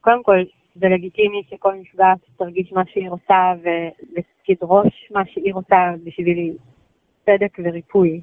קודם 0.00 0.22
כל, 0.22 0.38
זה 0.74 0.86
לגיטימי 0.88 1.42
שכל 1.50 1.74
נפגעת 1.80 2.18
תרגיש 2.38 2.72
מה 2.72 2.82
שהיא 2.92 3.10
רוצה 3.10 3.52
ותדרוש 3.62 4.92
מה 5.10 5.22
שהיא 5.26 5.54
רוצה 5.54 5.76
בשביל 6.04 6.56
צדק 7.24 7.58
וריפוי. 7.58 8.20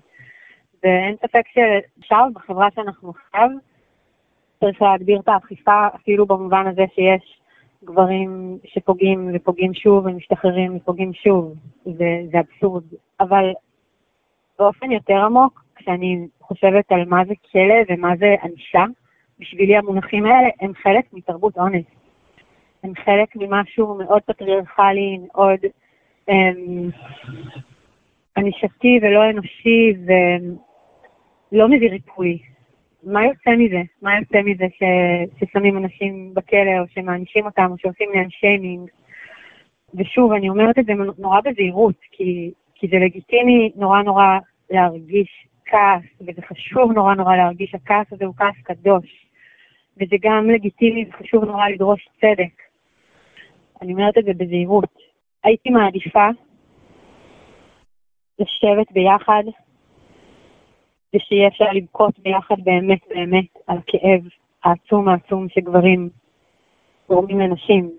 ואין 0.83 1.15
ספק 1.15 1.43
שעכשיו, 1.47 2.29
בחברה 2.33 2.67
שאנחנו 2.75 3.09
עכשיו, 3.09 3.49
צריך 4.59 4.81
להגביר 4.81 5.19
את 5.19 5.27
האכיפה, 5.27 5.87
אפילו 5.95 6.25
במובן 6.25 6.67
הזה 6.67 6.85
שיש 6.95 7.39
גברים 7.83 8.57
שפוגעים 8.65 9.31
ופוגעים 9.33 9.73
שוב 9.73 10.05
ומשתחררים 10.05 10.75
ופוגעים 10.75 11.13
שוב, 11.13 11.53
זה, 11.85 12.21
זה 12.31 12.39
אבסורד. 12.39 12.83
אבל 13.19 13.51
באופן 14.59 14.91
יותר 14.91 15.17
עמוק, 15.17 15.63
כשאני 15.75 16.27
חושבת 16.41 16.91
על 16.91 17.05
מה 17.05 17.25
זה 17.25 17.33
כלא 17.51 17.75
ומה 17.89 18.15
זה 18.17 18.35
ענישה, 18.43 18.85
בשבילי 19.39 19.77
המונחים 19.77 20.25
האלה 20.25 20.49
הם 20.59 20.73
חלק 20.73 21.13
מתרבות 21.13 21.57
אונס. 21.57 21.85
הם 22.83 22.93
חלק 22.95 23.35
ממשהו 23.35 23.97
מאוד 23.97 24.21
פטריארכלי, 24.21 25.19
מאוד 25.27 25.59
אמ, 26.29 26.89
ענישתי 28.37 28.99
ולא 29.01 29.29
אנושי, 29.29 29.93
ו... 30.07 30.11
לא 31.51 31.67
מביא 31.67 31.89
ריפוי. 31.89 32.39
מה 33.03 33.25
יוצא 33.25 33.49
מזה? 33.57 33.81
מה 34.01 34.19
יוצא 34.19 34.41
מזה 34.45 34.65
ש... 34.77 34.83
ששמים 35.39 35.77
אנשים 35.77 36.33
בכלא, 36.33 36.79
או 36.79 36.87
שמענישים 36.89 37.45
אותם, 37.45 37.67
או 37.71 37.77
שעושים 37.77 38.09
להם 38.13 38.29
שיימינג? 38.29 38.89
ושוב, 39.95 40.31
אני 40.31 40.49
אומרת 40.49 40.79
את 40.79 40.85
זה 40.85 40.93
נורא 41.17 41.41
בזהירות, 41.41 41.95
כי, 42.11 42.51
כי 42.75 42.87
זה 42.87 42.95
לגיטימי 42.95 43.71
נורא 43.75 44.01
נורא 44.01 44.37
להרגיש 44.69 45.47
כעס, 45.65 46.03
וזה 46.21 46.41
חשוב 46.41 46.91
נורא 46.91 47.15
נורא 47.15 47.35
להרגיש, 47.35 47.75
הכעס 47.75 48.13
הזה 48.13 48.25
הוא 48.25 48.35
כעס 48.37 48.55
קדוש. 48.63 49.25
וזה 49.97 50.15
גם 50.21 50.49
לגיטימי 50.49 51.05
וחשוב 51.09 51.43
נורא 51.43 51.69
לדרוש 51.69 52.09
צדק. 52.21 52.61
אני 53.81 53.93
אומרת 53.93 54.17
את 54.17 54.25
זה 54.25 54.31
בזהירות. 54.37 54.95
הייתי 55.43 55.69
מעדיפה 55.69 56.27
לשבת 58.39 58.91
ביחד 58.91 59.43
ושיהיה 61.15 61.47
אפשר 61.47 61.65
לבכות 61.73 62.19
ביחד 62.19 62.55
באמת 62.63 62.99
באמת 63.09 63.45
על 63.67 63.77
הכאב 63.77 64.21
העצום 64.63 65.07
העצום 65.07 65.47
שגברים 65.49 66.09
גורמים 67.09 67.39
לנשים. 67.39 67.89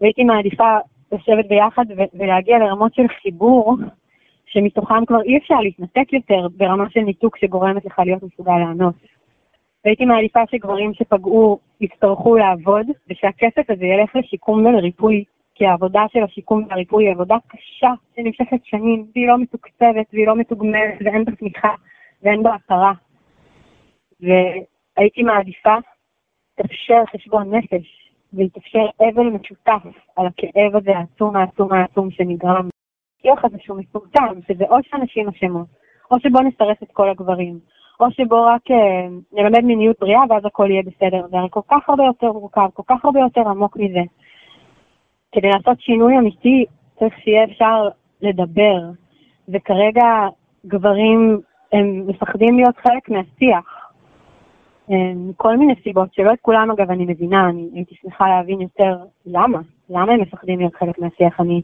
והייתי 0.00 0.24
מעדיפה 0.24 0.78
לשבת 1.12 1.48
ביחד 1.48 1.84
ולהגיע 2.14 2.58
לרמות 2.58 2.94
של 2.94 3.08
חיבור 3.22 3.76
שמתוכם 4.46 5.04
כבר 5.06 5.22
אי 5.22 5.38
אפשר 5.38 5.60
להתנתק 5.60 6.12
יותר 6.12 6.46
ברמה 6.56 6.90
של 6.90 7.00
ניתוק 7.00 7.36
שגורמת 7.36 7.84
לך 7.84 7.98
להיות 7.98 8.22
מסוגל 8.22 8.58
לענות. 8.58 8.94
והייתי 9.84 10.04
מעדיפה 10.04 10.40
שגברים 10.50 10.94
שפגעו 10.94 11.58
יצטרכו 11.80 12.36
לעבוד, 12.36 12.86
ושהכסף 13.10 13.70
הזה 13.70 13.86
ילך 13.86 14.16
לשיקום 14.16 14.66
ולריפוי, 14.66 15.24
כי 15.54 15.66
העבודה 15.66 16.02
של 16.12 16.22
השיקום 16.22 16.64
והריפוי 16.68 17.04
היא 17.04 17.12
עבודה 17.12 17.36
קשה 17.48 17.90
שנמשכת 18.16 18.64
שנים, 18.64 19.06
והיא 19.14 19.28
לא 19.28 19.38
מתוקצבת 19.38 20.06
והיא 20.12 20.26
לא 20.26 20.36
מתוגמלת 20.36 20.94
ואין 21.04 21.24
בה 21.24 21.32
תמיכה. 21.32 21.74
ואין 22.22 22.42
בה 22.42 22.54
הכרה. 22.54 22.92
והייתי 24.20 25.22
מעדיפה 25.22 25.74
תאפשר 26.54 27.02
חשבון 27.12 27.54
נפש, 27.54 28.12
ויתאפשר 28.32 28.86
אבל 29.00 29.26
משותף 29.26 29.82
על 30.16 30.26
הכאב 30.26 30.76
הזה 30.76 30.96
העצום 30.96 31.36
העצום 31.36 31.72
העצום 31.72 32.10
שנגרם. 32.10 32.68
שיח 33.22 33.44
הזה 33.44 33.56
שהוא 33.60 33.78
מטומטם, 33.78 34.40
שזה 34.48 34.64
או 34.64 34.76
שאנשים 34.82 35.28
אשמות, 35.28 35.66
או 36.10 36.20
שבוא 36.20 36.40
נסרס 36.40 36.82
את 36.82 36.88
כל 36.92 37.10
הגברים, 37.10 37.58
או 38.00 38.10
שבוא 38.10 38.50
רק 38.50 38.70
אה, 38.70 39.08
נלמד 39.32 39.64
מיניות 39.64 39.96
בריאה 40.00 40.20
ואז 40.28 40.44
הכל 40.44 40.70
יהיה 40.70 40.82
בסדר. 40.82 41.26
זה 41.30 41.36
הרי 41.38 41.48
כל 41.50 41.60
כך 41.70 41.88
הרבה 41.88 42.04
יותר 42.04 42.32
מורכב, 42.32 42.68
כל 42.74 42.82
כך 42.86 43.04
הרבה 43.04 43.20
יותר 43.20 43.40
עמוק 43.40 43.76
מזה. 43.76 44.02
כדי 45.32 45.48
לעשות 45.48 45.80
שינוי 45.80 46.18
אמיתי 46.18 46.64
צריך 46.98 47.14
שיהיה 47.18 47.44
אפשר 47.44 47.88
לדבר, 48.20 48.80
וכרגע 49.48 50.28
גברים 50.66 51.40
הם 51.72 52.04
מפחדים 52.06 52.56
להיות 52.56 52.76
חלק 52.76 53.08
מהשיח. 53.08 53.80
מכל 55.16 55.56
מיני 55.56 55.74
סיבות, 55.82 56.14
שלא 56.14 56.32
את 56.32 56.38
כולם 56.42 56.70
אגב 56.70 56.90
אני 56.90 57.04
מבינה, 57.04 57.48
אני 57.48 57.68
הייתי 57.74 57.94
שמחה 58.02 58.28
להבין 58.28 58.60
יותר 58.60 58.96
למה, 59.26 59.58
למה 59.90 60.12
הם 60.12 60.20
מפחדים 60.20 60.58
להיות 60.58 60.74
חלק 60.74 60.98
מהשיח. 60.98 61.40
אני 61.40 61.62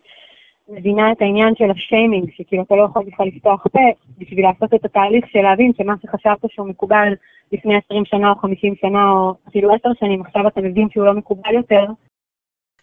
מבינה 0.68 1.12
את 1.12 1.22
העניין 1.22 1.54
של 1.54 1.70
השיימינג, 1.70 2.30
שכאילו 2.32 2.62
אתה 2.62 2.76
לא 2.76 2.82
יכול 2.82 3.04
בכלל 3.04 3.26
לפתוח 3.26 3.66
פה 3.72 3.80
בשביל 4.18 4.46
לעשות 4.46 4.74
את 4.74 4.84
התהליך 4.84 5.24
של 5.28 5.42
להבין 5.42 5.72
שמה 5.78 5.94
שחשבת 6.02 6.50
שהוא 6.50 6.68
מקובל 6.68 7.12
לפני 7.52 7.76
20 7.76 8.04
שנה 8.04 8.30
או 8.30 8.34
50 8.36 8.74
שנה 8.74 9.10
או 9.10 9.34
אפילו 9.48 9.74
10 9.74 9.88
שנים, 10.00 10.20
עכשיו 10.20 10.48
אתה 10.48 10.60
מבין 10.60 10.88
שהוא 10.90 11.06
לא 11.06 11.12
מקובל 11.12 11.54
יותר. 11.54 11.84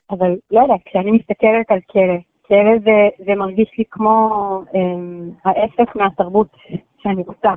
אבל 0.10 0.36
לא 0.52 0.62
יודעת, 0.62 0.80
כשאני 0.86 1.12
מסתכלת 1.12 1.72
על 1.72 1.80
כלא, 1.92 2.18
כלא 2.48 2.80
זה, 2.84 3.10
זה 3.26 3.36
מרגיש 3.36 3.72
לי 3.78 3.84
כמו 3.92 4.30
אה, 4.76 4.82
ההפך 5.46 5.96
מהתרבות 5.96 6.52
שאני 7.04 7.24
רוצה. 7.28 7.54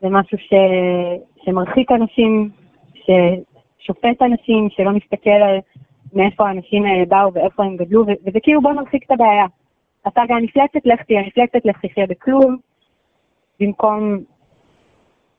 זה 0.00 0.08
משהו 0.10 0.38
ש, 0.38 0.52
שמרחיק 1.44 1.92
אנשים, 1.92 2.50
ששופט 2.94 4.22
אנשים, 4.22 4.68
שלא 4.70 4.90
מסתכל 4.92 5.30
על 5.30 5.58
מאיפה 6.12 6.48
האנשים 6.48 6.84
האלה 6.84 7.04
באו 7.08 7.34
ואיפה 7.34 7.64
הם 7.64 7.76
גדלו, 7.76 8.02
וזה 8.02 8.38
כאילו 8.42 8.62
בוא 8.62 8.72
נרחיק 8.72 9.04
את 9.06 9.10
הבעיה. 9.10 9.46
אתה 10.08 10.20
גם 10.28 10.42
מפלצת, 10.42 10.86
לך 10.86 11.02
תהיה 11.02 11.22
מפלצת, 11.26 11.66
לך 11.66 11.86
תחיה 11.86 12.06
בכלום, 12.06 12.56
במקום 13.60 14.18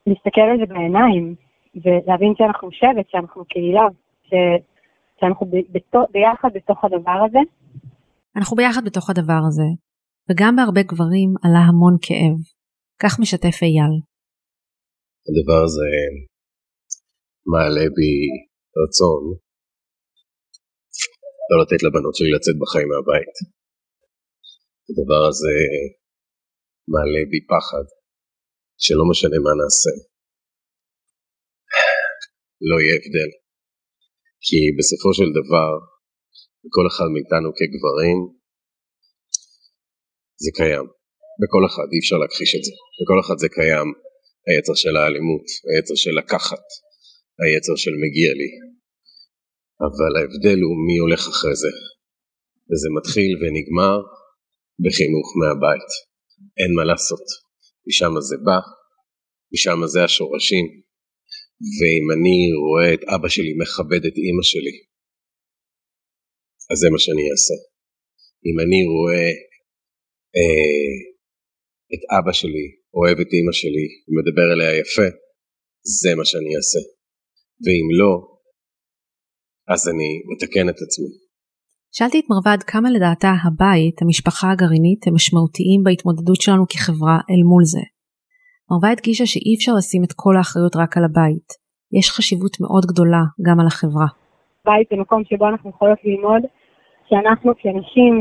להסתכל 0.08 0.41
על 0.41 0.58
זה 0.58 0.65
בעיניים, 0.74 1.36
ולהבין 1.75 2.34
שאנחנו 2.38 2.72
שבט, 2.72 3.10
שאנחנו 3.10 3.46
קהילה, 3.46 3.88
ש... 4.24 4.34
שאנחנו 5.20 5.46
ב... 5.46 5.55
ב... 5.55 5.98
ביחד 6.12 6.50
בתוך 6.53 6.86
הדבר 6.86 7.20
הזה. 7.25 7.39
אנחנו 8.38 8.58
ביחד 8.58 8.82
בתוך 8.86 9.10
הדבר 9.10 9.41
הזה, 9.48 9.67
וגם 10.29 10.55
בהרבה 10.55 10.82
גברים 10.84 11.29
עלה 11.44 11.60
המון 11.60 11.96
כאב. 12.01 12.54
כך 13.01 13.13
משתף 13.21 13.57
אייל. 13.65 13.93
הדבר 15.27 15.59
הזה 15.65 15.89
מעלה 17.51 17.85
בי 17.95 18.13
רצון 18.81 19.23
לא 21.49 21.55
לתת 21.61 21.81
לבנות 21.85 22.15
שלי 22.17 22.31
לצאת 22.35 22.55
בחיים 22.61 22.87
מהבית. 22.91 23.35
הדבר 24.89 25.21
הזה 25.29 25.55
מעלה 26.93 27.21
בי 27.31 27.41
פחד, 27.51 27.85
שלא 28.83 29.03
משנה 29.11 29.37
מה 29.45 29.53
נעשה, 29.59 29.93
לא 32.69 32.75
יהיה 32.81 32.95
הבדל. 32.97 33.31
כי 34.45 34.59
בסופו 34.77 35.09
של 35.17 35.29
דבר, 35.39 35.71
בכל 36.63 36.85
אחד 36.91 37.07
מאיתנו 37.13 37.49
כגברים, 37.57 38.17
זה 40.43 40.51
קיים. 40.59 40.85
בכל 41.41 41.63
אחד, 41.69 41.87
אי 41.93 41.99
אפשר 42.01 42.17
להכחיש 42.21 42.51
את 42.57 42.63
זה. 42.67 42.73
בכל 42.99 43.17
אחד 43.23 43.37
זה 43.43 43.49
קיים. 43.57 43.89
היצר 44.47 44.75
של 44.83 44.95
האלימות, 44.97 45.47
היצר 45.69 45.95
של 46.03 46.13
לקחת, 46.19 46.65
היצר 47.41 47.75
של 47.83 47.95
מגיע 48.03 48.31
לי, 48.39 48.49
אבל 49.85 50.11
ההבדל 50.17 50.59
הוא 50.65 50.75
מי 50.87 50.97
הולך 51.03 51.21
אחרי 51.33 51.55
זה. 51.63 51.73
וזה 52.69 52.89
מתחיל 52.97 53.31
ונגמר 53.39 53.97
בחינוך 54.83 55.27
מהבית. 55.39 55.89
אין 56.59 56.71
מה 56.77 56.83
לעשות. 56.83 57.25
משם 57.87 58.13
זה 58.29 58.37
בא, 58.45 58.59
משם 59.53 59.79
זה 59.93 60.03
השורשים. 60.03 60.65
ואם 61.77 62.05
אני 62.15 62.37
רואה 62.65 62.93
את 62.93 63.03
אבא 63.13 63.29
שלי 63.29 63.53
מכבד 63.61 64.03
את 64.09 64.15
אימא 64.23 64.43
שלי, 64.51 64.75
אז 66.71 66.77
זה 66.81 66.87
מה 66.93 66.99
שאני 66.99 67.25
אעשה. 67.31 67.57
אם 68.47 68.55
אני 68.63 68.81
רואה 68.93 69.27
אה, 70.37 71.14
את 71.93 72.01
אבא 72.15 72.33
שלי 72.39 72.67
אוהב 72.97 73.17
את 73.23 73.29
אימא 73.35 73.53
שלי 73.61 73.87
ומדבר 74.07 74.47
אליה 74.53 74.79
יפה, 74.81 75.07
זה 76.01 76.11
מה 76.17 76.25
שאני 76.25 76.51
אעשה. 76.57 76.81
ואם 77.63 77.87
לא, 77.99 78.13
אז 79.73 79.81
אני 79.91 80.09
מתקן 80.29 80.69
את 80.69 80.79
עצמי. 80.85 81.11
שאלתי 81.95 82.19
את 82.19 82.27
מרבד 82.33 82.63
כמה 82.71 82.89
לדעתה 82.95 83.31
הבית, 83.45 84.01
המשפחה 84.01 84.47
הגרעינית, 84.51 85.07
הם 85.07 85.13
משמעותיים 85.15 85.79
בהתמודדות 85.83 86.39
שלנו 86.41 86.63
כחברה 86.71 87.17
אל 87.31 87.41
מול 87.49 87.63
זה. 87.73 87.83
מרבד 88.71 88.93
הדגישה 88.95 89.25
שאי 89.25 89.55
אפשר 89.57 89.74
לשים 89.77 90.01
את 90.03 90.13
כל 90.21 90.33
האחריות 90.37 90.75
רק 90.75 90.98
על 90.98 91.03
הבית. 91.09 91.48
יש 91.98 92.07
חשיבות 92.15 92.55
מאוד 92.63 92.83
גדולה 92.91 93.24
גם 93.45 93.57
על 93.59 93.67
החברה. 93.67 94.07
בית 94.65 94.87
זה 94.89 94.95
מקום 95.03 95.21
שבו 95.29 95.45
אנחנו 95.48 95.69
יכולות 95.69 96.00
ללמוד 96.03 96.41
שאנחנו 97.09 97.51
כנשים 97.61 98.13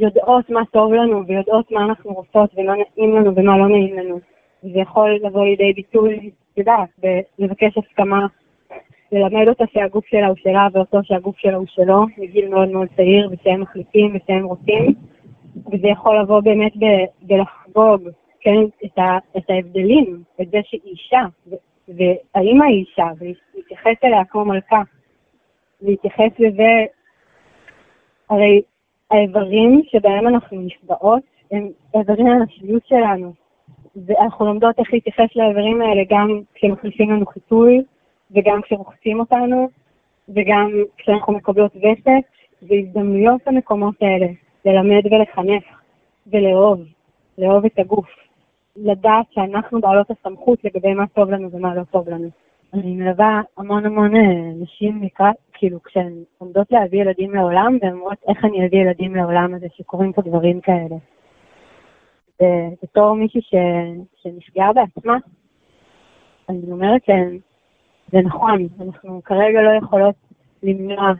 יודעות 0.00 0.50
מה 0.50 0.60
טוב 0.72 0.92
לנו 0.92 1.26
ויודעות 1.26 1.70
מה 1.70 1.84
אנחנו 1.84 2.12
רוצות 2.12 2.50
ומה 2.56 2.72
נעים 2.72 3.16
לנו 3.16 3.36
ומה 3.36 3.58
לא 3.58 3.68
נעים 3.68 3.98
לנו. 3.98 4.20
זה 4.62 4.78
יכול 4.78 5.18
לבוא 5.22 5.44
לידי 5.44 5.72
ביטוי, 5.72 6.30
את 6.52 6.58
יודעת, 6.58 6.88
בלבקש 7.38 7.78
הסכמה 7.78 8.26
ללמד 9.12 9.48
אותה 9.48 9.64
שהגוף 9.72 10.06
שלה 10.06 10.26
הוא 10.26 10.36
שלה 10.36 10.68
ואותו 10.72 10.98
שהגוף 11.02 11.38
שלה 11.38 11.56
הוא 11.56 11.66
שלו, 11.68 12.06
מגיל 12.18 12.48
מאוד 12.48 12.68
מאוד 12.68 12.88
צעיר, 12.96 13.30
ושהם 13.32 13.60
מחליטים 13.60 14.16
ושהם 14.16 14.44
רוצים. 14.44 14.94
וזה 15.72 15.88
יכול 15.88 16.18
לבוא 16.20 16.40
באמת 16.40 16.76
ב- 16.76 17.04
בלחגוג, 17.22 18.08
כן, 18.40 18.60
את, 18.84 18.98
ה- 18.98 19.18
את 19.36 19.50
ההבדלים, 19.50 20.22
את 20.40 20.50
זה 20.50 20.58
שהיא 20.64 20.80
אישה, 20.84 21.22
והאימא 21.88 22.64
היא 22.64 22.84
אישה, 22.86 23.06
ולהתייחס 23.18 24.04
אליה 24.04 24.24
כמו 24.24 24.44
מלכה. 24.44 24.82
להתייחס 25.82 26.30
לזה, 26.38 26.84
הרי 28.30 28.62
האיברים 29.10 29.82
שבהם 29.90 30.28
אנחנו 30.28 30.60
נפגעות 30.60 31.22
הם 31.50 31.68
איברים 31.94 32.26
הנשיות 32.26 32.86
שלנו. 32.86 33.32
ואנחנו 34.06 34.46
לומדות 34.46 34.78
איך 34.78 34.92
להתייחס 34.92 35.36
לאיברים 35.36 35.82
האלה 35.82 36.02
גם 36.10 36.40
כשמחליפים 36.54 37.10
לנו 37.10 37.26
חיטוי, 37.26 37.82
וגם 38.30 38.62
כשרוחצים 38.62 39.20
אותנו, 39.20 39.68
וגם 40.28 40.70
כשאנחנו 40.96 41.32
מקבלות 41.32 41.76
וסת, 41.76 42.24
והזדמנויות 42.62 43.40
במקומות 43.46 43.94
האלה, 44.02 44.26
ללמד 44.64 45.06
ולחנך, 45.06 45.64
ולאהוב, 46.26 46.80
לאהוב 47.38 47.64
את 47.64 47.78
הגוף. 47.78 48.08
לדעת 48.76 49.26
שאנחנו 49.30 49.80
בעלות 49.80 50.06
הסמכות 50.10 50.64
לגבי 50.64 50.94
מה 50.94 51.06
טוב 51.06 51.30
לנו 51.30 51.50
ומה 51.50 51.74
לא 51.74 51.82
טוב 51.90 52.08
לנו. 52.08 52.28
אני 52.74 52.96
מלווה 52.96 53.40
המון 53.56 53.86
המון 53.86 54.16
אה, 54.16 54.52
נשים 54.62 55.02
לקראת, 55.02 55.34
כאילו, 55.52 55.82
כשהן 55.82 56.12
עומדות 56.38 56.72
להביא 56.72 57.00
ילדים 57.00 57.34
לעולם, 57.34 57.78
והן 57.82 57.92
אומרות 57.92 58.18
איך 58.28 58.44
אני 58.44 58.66
אביא 58.66 58.78
ילדים 58.78 59.14
לעולם 59.16 59.54
הזה 59.54 59.66
שקורים 59.76 60.12
פה 60.12 60.22
דברים 60.22 60.60
כאלה. 60.60 60.96
בתור 62.82 63.14
מישהי 63.14 63.40
ש... 63.40 63.54
שנפגעה 64.22 64.72
בעצמה, 64.72 65.16
אני 66.48 66.72
אומרת 66.72 67.04
שהן 67.04 67.38
זה 68.12 68.18
נכון, 68.24 68.66
אנחנו 68.80 69.20
כרגע 69.24 69.62
לא 69.62 69.70
יכולות 69.70 70.14
למנוע 70.62 71.12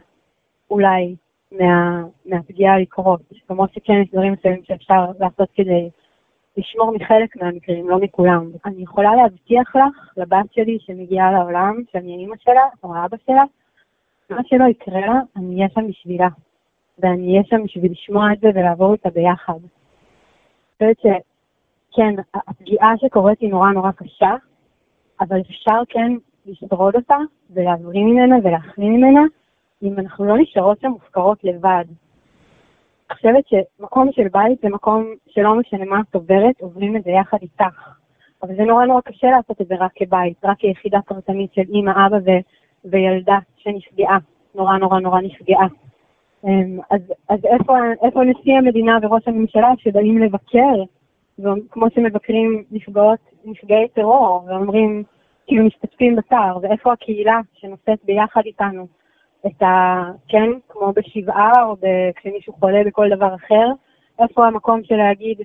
אולי 0.71 1.15
מה, 1.51 2.03
מהפגיעה 2.25 2.79
לקרות, 2.79 3.21
למרות 3.49 3.73
שכן 3.73 3.93
יש 3.93 4.09
דברים 4.11 4.33
מסוימים 4.33 4.63
שאפשר 4.63 5.05
לעשות 5.19 5.49
כדי 5.53 5.89
לשמור 6.61 6.91
מחלק 6.91 7.35
מהמקרים, 7.35 7.89
לא 7.89 7.99
מכולם. 7.99 8.51
אני 8.65 8.83
יכולה 8.83 9.15
להבטיח 9.15 9.75
לך, 9.75 10.13
לבת 10.17 10.53
שלי 10.53 10.77
שמגיעה 10.79 11.31
לעולם, 11.31 11.81
שאני 11.91 12.15
אימא 12.15 12.35
שלה 12.39 12.63
או 12.83 12.95
האבא 12.95 13.17
שלה, 13.25 13.43
מה 14.29 14.41
שלא 14.45 14.65
יקרה 14.65 14.99
לה, 14.99 15.19
אני 15.35 15.55
אהיה 15.55 15.69
שם 15.73 15.87
בשבילה. 15.87 16.27
ואני 16.99 17.31
אהיה 17.31 17.43
שם 17.43 17.63
בשביל 17.63 17.91
לשמוע 17.91 18.33
את 18.33 18.39
זה 18.39 18.47
ולעבור 18.55 18.93
איתה 18.93 19.09
ביחד. 19.09 19.53
אני 19.53 20.93
חושבת 20.93 21.21
שכן, 21.91 22.15
הפגיעה 22.47 22.97
שקורית 22.97 23.39
היא 23.39 23.49
נורא 23.49 23.71
נורא 23.71 23.91
קשה, 23.91 24.35
אבל 25.21 25.41
אפשר 25.41 25.81
כן 25.89 26.11
לשרוד 26.45 26.95
אותה 26.95 27.17
ולהבריא 27.49 28.03
ממנה 28.03 28.35
ולהכניע 28.43 28.89
ממנה, 28.89 29.21
אם 29.83 29.99
אנחנו 29.99 30.25
לא 30.25 30.37
נשארות 30.37 30.79
שם 30.81 30.87
מופקרות 30.87 31.43
לבד. 31.43 31.85
חושבת 33.13 33.43
שמקום 33.47 34.11
של 34.11 34.27
בית 34.27 34.59
זה 34.61 34.69
מקום 34.69 35.05
שלא 35.27 35.55
משנה 35.55 35.85
מה 35.85 36.01
את 36.09 36.15
עוברת, 36.15 36.61
עוברים 36.61 36.95
את 36.95 37.03
זה 37.03 37.11
יחד 37.11 37.37
איתך. 37.41 37.89
אבל 38.43 38.55
זה 38.55 38.63
נורא 38.63 38.85
נורא 38.85 39.01
קשה 39.01 39.27
לעשות 39.27 39.61
את 39.61 39.67
זה 39.67 39.75
רק 39.79 39.91
כבית, 39.95 40.37
רק 40.43 40.57
כיחידה 40.57 40.99
פרטנית 41.01 41.53
של 41.53 41.61
אימא, 41.69 41.91
אבא 42.07 42.17
ו- 42.25 42.41
וילדה 42.85 43.37
שנפגעה, 43.57 44.17
נורא 44.55 44.77
נורא 44.77 44.99
נורא 44.99 45.21
נפגעה. 45.21 45.67
אמ, 46.45 46.79
אז, 46.91 47.01
אז 47.29 47.45
איפה, 47.45 47.73
איפה 48.03 48.23
נשיא 48.23 48.53
המדינה 48.57 48.97
וראש 49.01 49.27
הממשלה 49.27 49.71
שבאים 49.77 50.17
לבקר, 50.17 50.83
כמו 51.69 51.85
שמבקרים 51.95 52.63
נפגעות, 52.71 53.19
נפגעי 53.45 53.87
טרור, 53.87 54.43
ואומרים, 54.47 55.03
כאילו 55.47 55.65
משתתפים 55.65 56.15
בצער, 56.15 56.57
ואיפה 56.61 56.93
הקהילה 56.93 57.39
שנושאת 57.53 57.99
ביחד 58.05 58.41
איתנו 58.45 58.87
את 59.47 59.61
ה... 59.61 60.03
כן, 60.27 60.49
כמו 60.69 60.93
בשבעה 60.95 61.63
או 61.65 61.75
ב... 61.75 61.85
כשמישהו 62.15 62.53
חולה 62.53 62.81
בכל 62.85 63.07
דבר 63.15 63.35
אחר, 63.35 63.67
איפה 64.19 64.47
המקום 64.47 64.83
של 64.83 64.95
להגיד 64.95 65.37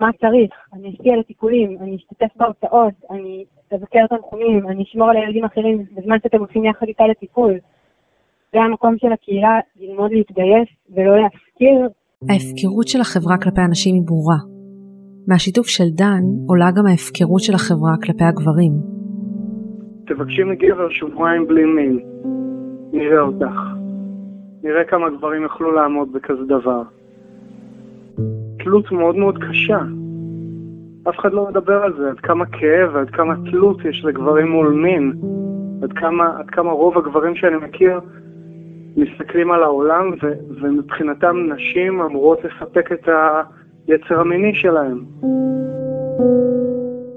מה 0.00 0.10
צריך, 0.20 0.52
אני 0.72 0.90
אשקיע 0.90 1.16
לטיפולים, 1.16 1.78
אני 1.80 1.96
אשתתף 1.96 2.36
בהוצאות, 2.36 2.94
אני 3.10 3.44
אבקר 3.74 4.06
תנחומים, 4.06 4.68
אני 4.68 4.82
אשמור 4.82 5.10
על 5.10 5.16
הילדים 5.16 5.44
אחרים 5.44 5.84
בזמן 5.96 6.16
שאתם 6.22 6.38
הולכים 6.38 6.64
יחד 6.64 6.86
איתה 6.86 7.04
לטיפול. 7.06 7.52
זה 8.52 8.60
המקום 8.60 8.94
של 8.98 9.12
הקהילה 9.12 9.58
ללמוד 9.80 10.10
להתגייס 10.12 10.68
ולא 10.94 11.18
להפקיר. 11.20 11.88
ההפקרות 12.30 12.88
של 12.88 13.00
החברה 13.00 13.36
כלפי 13.42 13.60
הנשים 13.60 13.94
היא 13.94 14.02
ברורה. 14.06 14.40
מהשיתוף 15.28 15.66
של 15.66 15.88
דן 15.94 16.22
עולה 16.48 16.70
גם 16.76 16.86
ההפקרות 16.86 17.40
של 17.40 17.54
החברה 17.54 17.94
כלפי 18.02 18.24
הגברים. 18.24 18.72
תבקשי 20.06 20.44
מגבר 20.44 20.88
שבועיים 20.90 21.46
בלי 21.46 21.64
מין, 21.64 21.98
נראה 22.94 23.20
אותך. 23.20 23.60
נראה 24.62 24.84
כמה 24.84 25.10
גברים 25.10 25.42
יוכלו 25.42 25.72
לעמוד 25.72 26.12
בכזה 26.12 26.44
דבר. 26.44 26.82
תלות 28.58 28.92
מאוד 28.92 29.16
מאוד 29.16 29.38
קשה. 29.38 29.78
אף 31.08 31.18
אחד 31.18 31.32
לא 31.32 31.48
מדבר 31.50 31.82
על 31.82 31.92
זה, 31.98 32.10
עד 32.10 32.20
כמה 32.20 32.46
כאב 32.46 32.90
ועד 32.94 33.10
כמה 33.10 33.34
תלות 33.50 33.84
יש 33.84 34.04
לגברים 34.04 34.50
מול 34.50 34.68
מין. 34.68 35.12
עד 35.82 35.92
כמה, 35.92 36.38
עד 36.38 36.50
כמה 36.50 36.72
רוב 36.72 36.98
הגברים 36.98 37.34
שאני 37.34 37.56
מכיר 37.56 38.00
מסתכלים 38.96 39.50
על 39.50 39.62
העולם 39.62 40.10
ו, 40.22 40.32
ומבחינתם 40.60 41.36
נשים 41.52 42.00
אמורות 42.00 42.38
לספק 42.44 42.92
את 42.92 43.08
היצר 43.88 44.20
המיני 44.20 44.54
שלהם. 44.54 44.98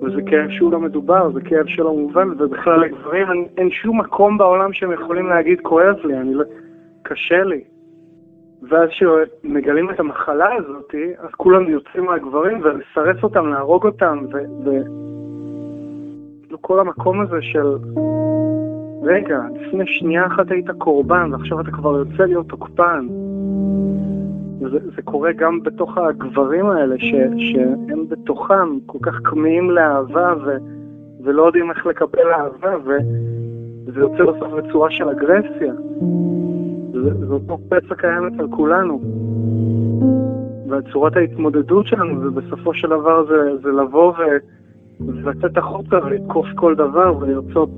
וזה 0.07 0.21
כאב 0.21 0.49
שהוא 0.49 0.71
לא 0.71 0.79
מדובר, 0.79 1.31
זה 1.31 1.41
כאב 1.41 1.67
שלא 1.67 1.93
מובן, 1.93 2.29
ובכלל 2.37 2.79
לגברים 2.79 3.31
אין, 3.31 3.45
אין 3.57 3.71
שום 3.71 3.99
מקום 3.99 4.37
בעולם 4.37 4.73
שהם 4.73 4.91
יכולים 4.91 5.27
להגיד 5.27 5.61
כואב 5.61 5.95
לי, 6.03 6.17
אני 6.17 6.33
לא... 6.33 6.43
קשה 7.03 7.43
לי. 7.43 7.63
ואז 8.69 8.89
כשמגלים 8.89 9.89
את 9.89 9.99
המחלה 9.99 10.53
הזאת, 10.55 10.95
אז 11.19 11.29
כולם 11.37 11.69
יוצאים 11.69 12.05
מהגברים 12.05 12.61
ולסרס 12.63 13.23
אותם, 13.23 13.47
להרוג 13.47 13.85
אותם, 13.85 14.25
ו... 14.33 14.37
ו... 14.65 14.71
כל 16.61 16.79
המקום 16.79 17.21
הזה 17.21 17.37
של 17.41 17.77
רגע, 19.03 19.39
לפני 19.55 19.87
שנייה 19.87 20.25
אחת 20.25 20.51
היית 20.51 20.71
קורבן 20.77 21.33
ועכשיו 21.33 21.61
אתה 21.61 21.71
כבר 21.71 21.97
יוצא 21.97 22.23
להיות 22.23 22.47
תוקפן. 22.49 23.07
זה, 24.59 24.79
זה 24.95 25.01
קורה 25.01 25.31
גם 25.31 25.63
בתוך 25.63 25.97
הגברים 25.97 26.65
האלה, 26.65 26.95
ש, 26.99 27.13
שהם 27.37 28.07
בתוכם 28.09 28.79
כל 28.85 28.97
כך 29.01 29.19
כמהים 29.23 29.71
לאהבה 29.71 30.33
ו, 30.45 30.57
ולא 31.23 31.43
יודעים 31.43 31.69
איך 31.69 31.85
לקבל 31.85 32.31
אהבה, 32.31 32.75
וזה 32.83 33.99
יוצא 33.99 34.23
בסוף 34.23 34.53
בצורה 34.53 34.91
של 34.91 35.09
אגרסיה. 35.09 35.73
זה, 36.93 37.25
זה 37.25 37.33
אותו 37.33 37.57
פצע 37.69 37.95
קיים 37.95 38.27
אצל 38.27 38.47
כולנו. 38.51 39.01
וצורת 40.69 41.15
ההתמודדות 41.15 41.87
שלנו, 41.87 42.21
ובסופו 42.21 42.73
של 42.73 42.87
דבר 42.87 43.25
זה, 43.25 43.57
זה 43.63 43.69
לבוא 43.69 44.13
ו, 44.13 44.23
ולצאת 44.99 45.57
החוצה 45.57 45.95
ולתקוף 46.05 46.45
כל 46.55 46.75
דבר 46.75 47.17
ולרצות 47.19 47.69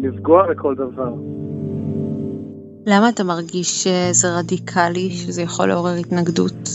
לפגוע 0.00 0.46
בכל 0.50 0.74
דבר. 0.74 1.12
למה 2.90 3.08
אתה 3.08 3.24
מרגיש 3.24 3.84
שזה 3.84 4.28
רדיקלי, 4.38 5.10
שזה 5.10 5.42
יכול 5.42 5.68
לעורר 5.68 5.94
התנגדות? 6.00 6.68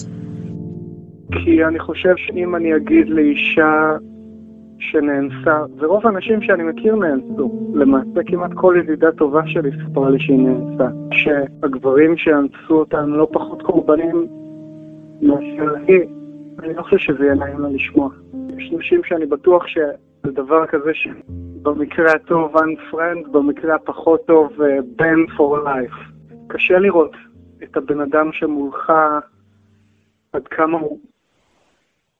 כי 1.31 1.65
אני 1.65 1.79
חושב 1.79 2.13
שאם 2.17 2.55
אני 2.55 2.75
אגיד 2.75 3.09
לאישה 3.09 3.91
שנאנסה, 4.79 5.63
ורוב 5.77 6.07
האנשים 6.07 6.41
שאני 6.41 6.63
מכיר 6.63 6.95
נאנסו, 6.95 7.71
למעשה 7.73 8.23
כמעט 8.25 8.51
כל 8.55 8.75
ידידה 8.79 9.11
טובה 9.11 9.41
שלי 9.45 9.69
סיפרה 9.71 10.09
לי 10.09 10.19
שהיא 10.19 10.37
נאנסה, 10.37 10.87
שהגברים 11.11 12.17
שאנסו 12.17 12.73
אותם 12.73 13.13
לא 13.13 13.27
פחות 13.33 13.61
קורבנים 13.61 14.27
מאשר 15.21 15.73
היא, 15.87 16.01
אני 16.63 16.73
לא 16.73 16.81
חושב 16.81 16.97
שזה 16.97 17.23
יהיה 17.23 17.35
נעים 17.35 17.59
לה 17.59 17.69
לשמוע. 17.69 18.09
יש 18.57 18.71
נשים 18.77 19.01
שאני 19.03 19.25
בטוח 19.25 19.67
שזה 19.67 20.31
דבר 20.33 20.65
כזה 20.65 20.91
שבמקרה 21.63 22.11
הטוב 22.11 22.55
unfriend, 22.55 23.29
במקרה 23.31 23.75
הפחות 23.75 24.25
טוב 24.27 24.51
uh, 24.51 25.01
band 25.01 25.37
for 25.37 25.65
life. 25.67 26.13
קשה 26.47 26.77
לראות 26.77 27.11
את 27.63 27.77
הבן 27.77 28.01
אדם 28.01 28.29
שמולך 28.33 28.91
עד 30.33 30.47
כמה 30.47 30.79
הוא 30.79 30.99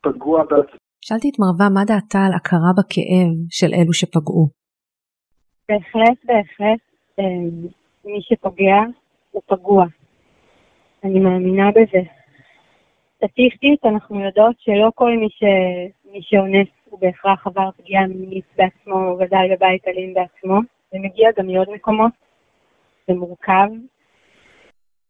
פגוע 0.02 0.44
בעצמו. 0.44 0.78
שאלתי 1.06 1.30
את 1.30 1.40
מרווה 1.40 1.70
מה 1.74 1.86
דעתה 1.86 2.20
על 2.20 2.34
הכרה 2.36 2.72
בכאב 2.78 3.34
של 3.50 3.74
אלו 3.74 3.94
שפגעו. 3.94 4.48
בהחלט, 5.70 6.18
בהחלט, 6.26 6.80
אה, 7.20 7.26
מי 8.06 8.20
שפוגע 8.22 8.82
הוא 9.32 9.42
פגוע. 9.46 9.86
אני 11.04 11.20
מאמינה 11.20 11.72
בזה. 11.72 12.04
סטטיסטית 13.16 13.86
אנחנו 13.86 14.20
יודעות 14.26 14.56
שלא 14.60 14.90
כל 14.96 15.18
מי, 15.18 15.28
ש... 15.30 15.44
מי 16.12 16.20
שאונס 16.22 16.68
הוא 16.94 17.00
בהכרח 17.00 17.48
עבר 17.48 17.70
פגיעה 17.78 18.08
מינית 18.08 18.46
בעצמו 18.58 18.96
או 18.96 19.18
גדל 19.18 19.56
בבית 19.56 19.88
אלים 19.88 20.14
בעצמו. 20.14 20.60
זה 20.92 21.00
מגיע 21.00 21.30
גם 21.38 21.48
מעוד 21.48 21.70
מקומות, 21.70 22.12
זה 23.08 23.14
מורכב. 23.14 23.70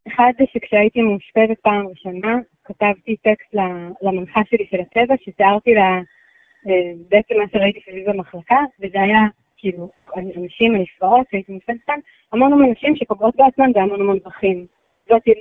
אחד 0.08 0.32
זה 0.38 0.44
שכשהייתי 0.54 1.02
מאושפזת 1.02 1.60
פעם 1.62 1.88
ראשונה, 1.88 2.38
כתבתי 2.64 3.18
טקסט 3.18 3.56
למנחה 4.02 4.42
שלי 4.50 4.66
של 4.70 4.80
הטבע, 4.80 5.16
שתיארתי 5.22 5.74
לה 5.74 6.00
אה, 6.68 6.92
בעצם 7.10 7.36
מה 7.38 7.44
שראיתי 7.52 7.80
סביב 7.86 8.10
במחלקה, 8.10 8.60
וזה 8.80 9.02
היה 9.02 9.22
כאילו 9.58 9.90
אנשים 10.16 10.76
הנפגעות 10.76 11.28
שהייתי 11.32 11.52
מאושפזת 11.52 11.84
כאן, 11.86 12.00
המון 12.32 12.54
המון 12.54 12.72
נשים 12.72 12.96
שפוגעות 12.96 13.36
בעצמן 13.36 13.74
בהמון 13.74 14.02
המון 14.02 14.20
דרכים. 14.20 14.66
זאתי 15.10 15.32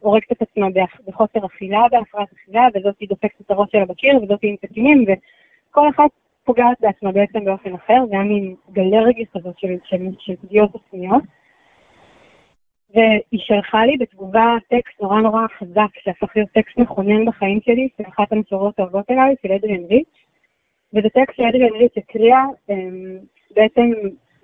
הורגת 0.00 0.32
את 0.32 0.42
עצמה 0.42 0.66
בחוסר 1.06 1.46
אכילה, 1.46 1.80
בהפרעת 1.90 2.28
אכילה, 2.32 2.68
וזאתי 2.74 3.06
דופקת 3.06 3.40
את 3.40 3.50
הראש 3.50 3.68
שלה 3.72 3.84
בקיר, 3.84 4.16
וזאתי 4.22 4.46
עם 4.48 4.56
סכינים, 4.66 5.04
וכל 5.78 5.88
אחת 5.88 6.10
פוגעת 6.44 6.76
בעצמה 6.80 7.12
בעצם 7.12 7.44
באופן 7.44 7.74
אחר, 7.74 8.02
היה 8.10 8.22
מין 8.22 8.54
גלרגיה 8.72 9.26
כזאת 9.34 9.58
של, 9.58 9.68
של, 9.84 9.96
של 10.18 10.36
פגיעות 10.36 10.74
עצמיות. 10.74 11.22
והיא 12.94 13.40
שלחה 13.40 13.86
לי 13.86 13.96
בתגובה 13.96 14.56
טקסט 14.68 15.00
נורא 15.00 15.20
נורא 15.20 15.46
חזק, 15.58 15.98
שהפך 16.02 16.36
להיות 16.36 16.48
טקסט 16.50 16.78
מכונן 16.78 17.24
בחיים 17.24 17.60
שלי, 17.60 17.88
של 17.98 18.04
אחת 18.08 18.32
המשוררות 18.32 18.78
האהובות 18.78 19.10
אליי, 19.10 19.34
של 19.42 19.52
אדריאן 19.52 19.84
ריץ', 19.84 20.16
וזה 20.94 21.08
טקסט 21.08 21.36
שאדריאן 21.36 21.72
ריץ' 21.72 21.96
הקריאה 21.96 22.44
אמ, 22.70 23.18
בעצם 23.54 23.90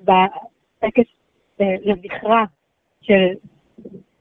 בטקס 0.00 1.10
אה, 1.60 1.76
לזכרה 1.82 2.44
של 3.02 3.32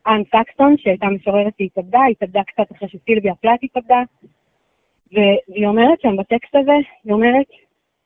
אנ 0.07 0.23
סקסטון, 0.23 0.77
שהייתה 0.77 1.07
משוררת 1.07 1.53
שהתאבדה, 1.57 1.99
התאבדה 2.11 2.41
קצת 2.43 2.71
אחרי 2.71 2.89
שסילביה 2.89 3.35
פלט 3.35 3.59
התאבדה, 3.63 4.01
והיא 5.13 5.67
אומרת 5.67 6.01
שם 6.01 6.17
בטקסט 6.17 6.55
הזה, 6.55 6.71
היא 7.03 7.13
אומרת, 7.13 7.45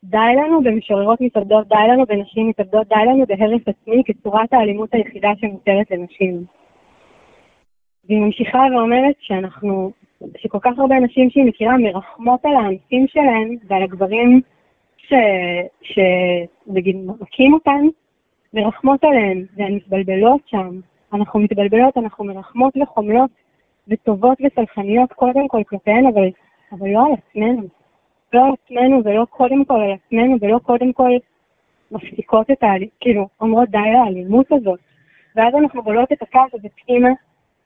די 0.04 0.36
לנו 0.38 0.63
במשוררות 0.63 1.22
מתאבדות, 1.22 1.67
די 1.67 1.88
לנו 1.89 2.06
בנשים 2.06 2.50
מתאבדות, 2.50 2.88
די 2.88 3.06
לנו 3.08 3.26
בהרס 3.28 3.62
עצמי 3.65 4.04
כצורת 4.06 4.54
האלימות 4.54 4.93
היחידה 4.93 5.30
שמותרת 5.38 5.91
לנשים. 5.91 6.43
והיא 8.06 8.20
ממשיכה 8.20 8.60
ואומרת 8.72 9.15
שאנחנו, 9.20 9.91
שכל 10.38 10.58
כך 10.62 10.80
הרבה 10.80 10.96
נשים 10.96 11.30
שהיא 11.30 11.46
מכירה 11.46 11.78
מרחמות 11.78 12.46
על 12.46 12.56
האנסים 12.56 13.08
שלהן 13.08 13.56
ועל 13.67 13.84
הגברים 13.84 14.41
שנגיד 15.82 16.96
מכים 17.22 17.54
אותן, 17.54 17.86
מרחמות 18.54 19.04
עליהן, 19.04 19.46
והן 19.56 19.74
מתבלבלות 19.74 20.41
שם. 20.46 20.80
אנחנו 21.13 21.39
מתבלבלות, 21.39 21.98
אנחנו 21.98 22.26
מרחמות 22.26 22.74
וחומלות 22.82 23.30
וטובות 23.88 24.38
וסלחניות 24.46 25.13
קודם 25.13 25.48
כל 25.48 25.63
כלפיהן, 25.63 26.06
אבל, 26.06 26.30
אבל 26.71 26.89
לא 26.89 27.06
על 27.06 27.12
עצמנו. 27.13 27.67
לא 28.34 28.45
על 28.45 28.51
עצמנו 28.63 29.01
ולא 29.03 29.25
קודם 29.25 29.65
כל 29.65 29.82
על 29.82 29.91
עצמנו 29.91 30.38
ולא 30.41 30.60
קודם 30.60 30.93
כל 30.93 31.10
מפסיקות 31.91 32.51
את 32.51 32.63
ה... 32.63 32.67
כאילו, 32.99 33.27
אומרות 33.41 33.69
די 33.69 33.77
לאלימות 33.93 34.51
הזאת. 34.51 34.80
ואז 35.36 35.56
אנחנו 35.56 35.84
גולות 35.84 36.12
את 36.12 36.21
הכעס 36.21 36.53
הזה 36.53 36.67
פנימה, 36.86 37.10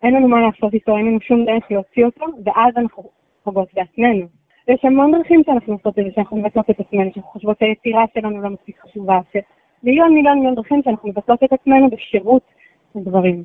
אין 0.03 0.13
לנו 0.13 0.27
מה 0.27 0.41
לעשות 0.41 0.73
איתו, 0.73 0.97
אין 0.97 1.05
לנו 1.05 1.21
שום 1.21 1.45
דרך 1.45 1.71
להוציא 1.71 2.05
אותו, 2.05 2.25
ואז 2.45 2.73
אנחנו 2.77 3.03
פוגעות 3.43 3.73
בעצמנו. 3.73 4.25
יש 4.67 4.85
המון 4.85 5.11
דרכים 5.11 5.41
שאנחנו 5.45 5.73
עושות 5.73 5.99
את 5.99 6.03
זה, 6.03 6.09
שאנחנו 6.15 6.37
מבטלות 6.37 6.69
את 6.69 6.79
עצמנו, 6.79 7.11
שאנחנו 7.13 7.31
חושבות 7.31 7.59
שהיצירה 7.59 8.05
שלנו 8.13 8.41
לא 8.41 8.49
מספיק 8.49 8.79
חשובה, 8.79 9.19
שמיליון 9.31 10.13
מיליון 10.13 10.37
מיליון 10.37 10.55
דרכים 10.55 10.81
שאנחנו 10.83 11.09
מבטלות 11.09 11.43
את 11.43 11.53
עצמנו 11.53 11.89
בשירות 11.89 12.43
לדברים. 12.95 13.43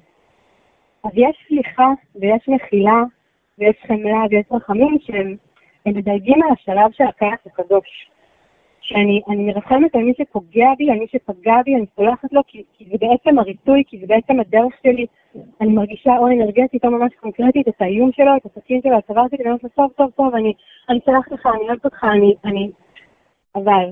אז 1.04 1.10
יש 1.14 1.44
סליחה 1.48 1.92
ויש 2.20 2.48
מחילה 2.48 3.02
ויש 3.58 3.76
חמלה 3.86 4.24
ויש 4.30 4.46
רחמים 4.50 4.96
שהם 5.00 5.36
מדלגים 5.92 6.42
על 6.42 6.48
השלב 6.52 6.90
של 6.92 7.04
הכעס 7.04 7.46
הקדוש. 7.46 8.10
שאני 8.86 9.22
מרחמת 9.28 9.94
על 9.94 10.02
מי 10.02 10.12
שפוגע 10.18 10.68
בי, 10.78 10.90
על 10.90 10.98
מי 10.98 11.06
שפגע 11.06 11.54
בי, 11.64 11.74
אני 11.74 11.86
סולחת 11.96 12.32
לו, 12.32 12.40
כי, 12.46 12.62
כי 12.78 12.84
זה 12.90 12.96
בעצם 13.00 13.38
הריצוי, 13.38 13.82
כי 13.86 13.98
זה 14.00 14.06
בעצם 14.06 14.40
הדרך 14.40 14.72
שלי. 14.82 15.06
אני 15.60 15.72
מרגישה 15.72 16.18
או 16.18 16.26
אנרגטית 16.26 16.84
או 16.84 16.90
ממש 16.90 17.12
קונקרטית 17.20 17.68
את 17.68 17.82
האיום 17.82 18.12
שלו, 18.12 18.36
את 18.36 18.46
הסכין 18.46 18.80
שלו, 18.82 18.98
את 18.98 19.10
שלי, 19.30 19.38
ואני 19.38 19.48
אומרת 19.48 19.62
לו, 19.62 19.68
טוב, 19.68 19.90
טוב, 19.96 20.10
טוב, 20.10 20.34
אני, 20.34 20.52
אני 20.88 20.98
סולחת 21.04 21.32
לך, 21.32 21.46
אני 21.46 21.68
אוהבת 21.68 21.84
אותך, 21.84 22.04
אני, 22.04 22.34
אני... 22.44 22.70
אבל 23.54 23.90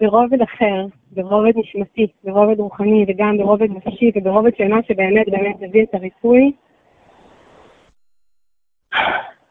ברובד 0.00 0.42
אחר, 0.42 0.86
ברובד 1.10 1.52
נשמתי, 1.56 2.06
ברובד 2.24 2.60
רוחני 2.60 3.04
וגם 3.08 3.38
ברובד 3.38 3.70
נפשי 3.70 4.10
וברובד 4.16 4.56
של 4.56 4.68
מה 4.68 4.82
שבאמת 4.82 5.28
באמת 5.28 5.60
מביא 5.60 5.82
את 5.82 5.94
הריפוי, 5.94 6.52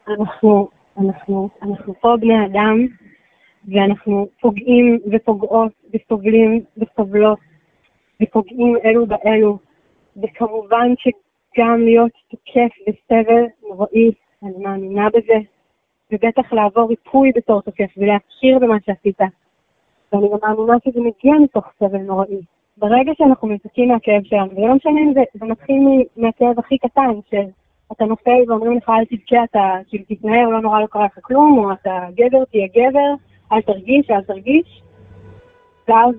אנחנו, 0.08 0.68
אנחנו, 0.98 1.50
אנחנו 1.62 1.94
פה 1.94 2.16
בני 2.20 2.46
אדם, 2.46 2.88
ואנחנו 3.68 4.28
פוגעים 4.42 5.00
ופוגעות 5.12 5.72
וסובלים 5.94 6.64
וסובלות 6.78 7.40
ופוגעים 8.22 8.76
אלו 8.86 9.06
באלו, 9.06 9.58
וכמובן 10.24 10.94
שגם 10.98 11.82
להיות 11.82 12.12
תוקף 12.28 12.76
בסבל 12.88 13.44
נוראי, 13.70 14.12
אני 14.44 14.64
מאמינה 14.64 15.10
בזה, 15.10 15.38
ובטח 16.12 16.54
לעבור 16.54 16.90
ריפוי 16.90 17.32
בתור 17.36 17.62
תוקף 17.62 17.90
ולהכיר 17.98 18.60
במה 18.60 18.78
שעשית. 18.86 19.20
ואני 20.14 20.28
גם 20.30 20.38
מאמינה 20.44 20.78
שזה 20.86 21.00
מגיע 21.00 21.34
מתוך 21.44 21.66
סבל 21.80 21.98
נוראי, 21.98 22.42
ברגע 22.78 23.12
שאנחנו 23.18 23.48
מנותקים 23.48 23.90
מהכאב 23.90 24.24
שלנו, 24.24 24.52
ולא 24.56 24.76
משנה 24.76 25.00
אם 25.00 25.14
זה, 25.14 25.22
זה 25.34 25.46
מתחיל 25.46 26.04
מהכאב 26.18 26.60
הכי 26.60 26.78
קטן, 26.78 27.12
שאתה 27.94 28.06
נופל 28.06 28.44
ואומרים 28.48 28.78
לך 28.78 28.90
אל 28.90 29.06
תבכה, 29.06 29.44
אתה 29.44 29.78
כאילו 29.88 30.04
תתנער, 30.08 30.50
לא 30.50 30.62
נורא 30.62 30.82
לא 30.82 30.86
קרה 30.86 31.06
לך 31.06 31.20
כלום, 31.22 31.58
או 31.58 31.72
אתה 31.72 32.00
גבר, 32.16 32.44
תהיה 32.52 32.68
גבר, 32.68 33.14
אל 33.52 33.62
תרגיש, 33.62 34.12
אל 34.12 34.22
תרגיש, 34.22 34.82
ואז 35.88 36.16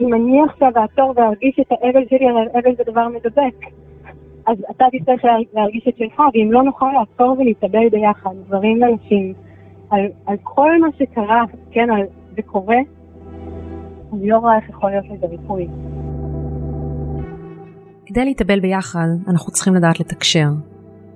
אם 0.00 0.14
אני 0.14 0.42
עכשיו 0.42 0.72
אעצור 0.76 1.12
וארגיש 1.16 1.60
את 1.60 1.72
האבל 1.72 2.08
שלי, 2.08 2.28
הרי 2.28 2.46
אבל 2.54 2.76
זה 2.76 2.84
דבר 2.84 3.08
מדבק. 3.08 3.66
אז 4.46 4.56
אתה 4.70 4.84
תצטרך 4.92 5.24
להרגיש 5.52 5.88
את 5.88 5.96
שלך, 5.98 6.22
ואם 6.34 6.52
לא 6.52 6.62
נוכל 6.62 6.92
לעצור 6.98 7.36
ולהתאבל 7.38 7.88
ביחד, 7.88 8.30
גברים 8.46 8.82
ונשים, 8.82 9.34
על, 9.90 10.06
על 10.26 10.36
כל 10.42 10.80
מה 10.80 10.88
שקרה, 10.98 11.44
כן, 11.70 11.90
על, 11.90 12.02
זה 12.36 12.42
קורה, 12.42 12.78
אני 14.12 14.28
לא 14.28 14.38
רואה 14.38 14.56
איך 14.56 14.68
יכול 14.68 14.90
להיות 14.90 15.04
לזה 15.10 15.26
ריפוי. 15.26 15.68
כדי 18.16 18.24
להתאבל 18.24 18.60
ביחד, 18.60 19.06
אנחנו 19.28 19.52
צריכים 19.52 19.74
לדעת 19.74 20.00
לתקשר. 20.00 20.48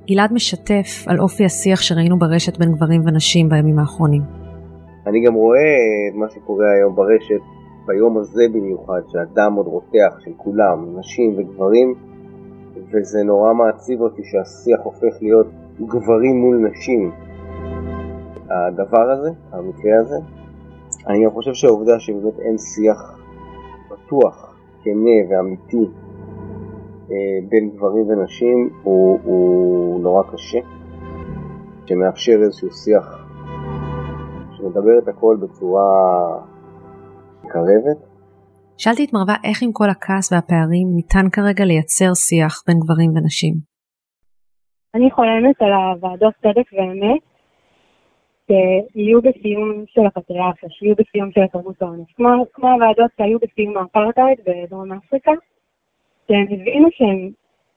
גלעד 0.06 0.32
משתף 0.32 1.04
על 1.06 1.20
אופי 1.20 1.44
השיח 1.44 1.80
שראינו 1.80 2.18
ברשת 2.18 2.58
בין 2.58 2.72
גברים 2.72 3.00
ונשים 3.06 3.48
בימים 3.48 3.78
האחרונים. 3.78 4.22
אני 5.06 5.24
גם 5.26 5.34
רואה 5.34 5.74
את 6.10 6.14
מה 6.14 6.26
שקורה 6.30 6.66
היום 6.76 6.94
ברשת, 6.96 7.42
ביום 7.86 8.18
הזה 8.18 8.42
במיוחד, 8.52 9.00
שהדם 9.08 9.54
עוד 9.54 9.66
רותח 9.66 10.18
של 10.24 10.30
כולם, 10.36 10.98
נשים 10.98 11.34
וגברים, 11.38 11.94
וזה 12.92 13.22
נורא 13.24 13.52
מעציב 13.52 14.00
אותי 14.00 14.22
שהשיח 14.24 14.80
הופך 14.82 15.22
להיות 15.22 15.46
גברים 15.80 16.36
מול 16.36 16.56
נשים. 16.70 17.10
הדבר 18.50 19.10
הזה, 19.10 19.30
המקרה 19.52 19.92
הזה, 20.00 20.16
אני 21.06 21.24
גם 21.24 21.30
חושב 21.30 21.54
שהעובדה 21.54 21.98
שבאמת 21.98 22.38
אין 22.40 22.58
שיח 22.58 23.18
פתוח, 23.88 24.56
כנה 24.82 25.18
ואמיתי 25.30 25.76
אה, 25.76 26.09
בין 27.48 27.70
גברים 27.70 28.06
ונשים 28.08 28.70
הוא, 28.82 29.20
הוא 29.24 30.00
נורא 30.00 30.22
קשה, 30.22 30.58
שמאפשר 31.86 32.38
איזשהו 32.42 32.70
שיח 32.70 33.26
שמדבר 34.56 34.98
את 35.02 35.08
הכל 35.08 35.36
בצורה 35.42 35.88
מקרבת. 37.44 37.98
שאלתי 38.78 39.04
את 39.04 39.12
מרווה 39.12 39.34
איך 39.44 39.62
עם 39.62 39.72
כל 39.72 39.90
הכעס 39.90 40.32
והפערים 40.32 40.86
ניתן 40.96 41.26
כרגע 41.32 41.64
לייצר 41.64 42.10
שיח 42.14 42.54
בין 42.66 42.76
גברים 42.82 43.10
ונשים. 43.10 43.54
אני 44.94 45.10
חולמת 45.10 45.62
על 45.62 45.72
הוועדות 45.72 46.34
צדק 46.42 46.68
ואמת 46.72 47.22
שיהיו 48.46 49.22
בסיום 49.22 49.84
של 49.86 50.06
הפטריארכיה, 50.06 50.68
שיהיו 50.70 50.94
בסיום 51.00 51.30
של 51.32 51.40
התרבות 51.40 51.82
האונס, 51.82 52.06
כמו, 52.16 52.28
כמו 52.52 52.68
הוועדות 52.72 53.10
שהיו 53.16 53.38
בסיום 53.38 53.76
האפרטהייד 53.76 54.38
בדרום 54.46 54.92
אפריקה, 54.92 55.32
שהם 56.30 56.46
הבינו 56.50 56.88
שהם, 56.92 57.30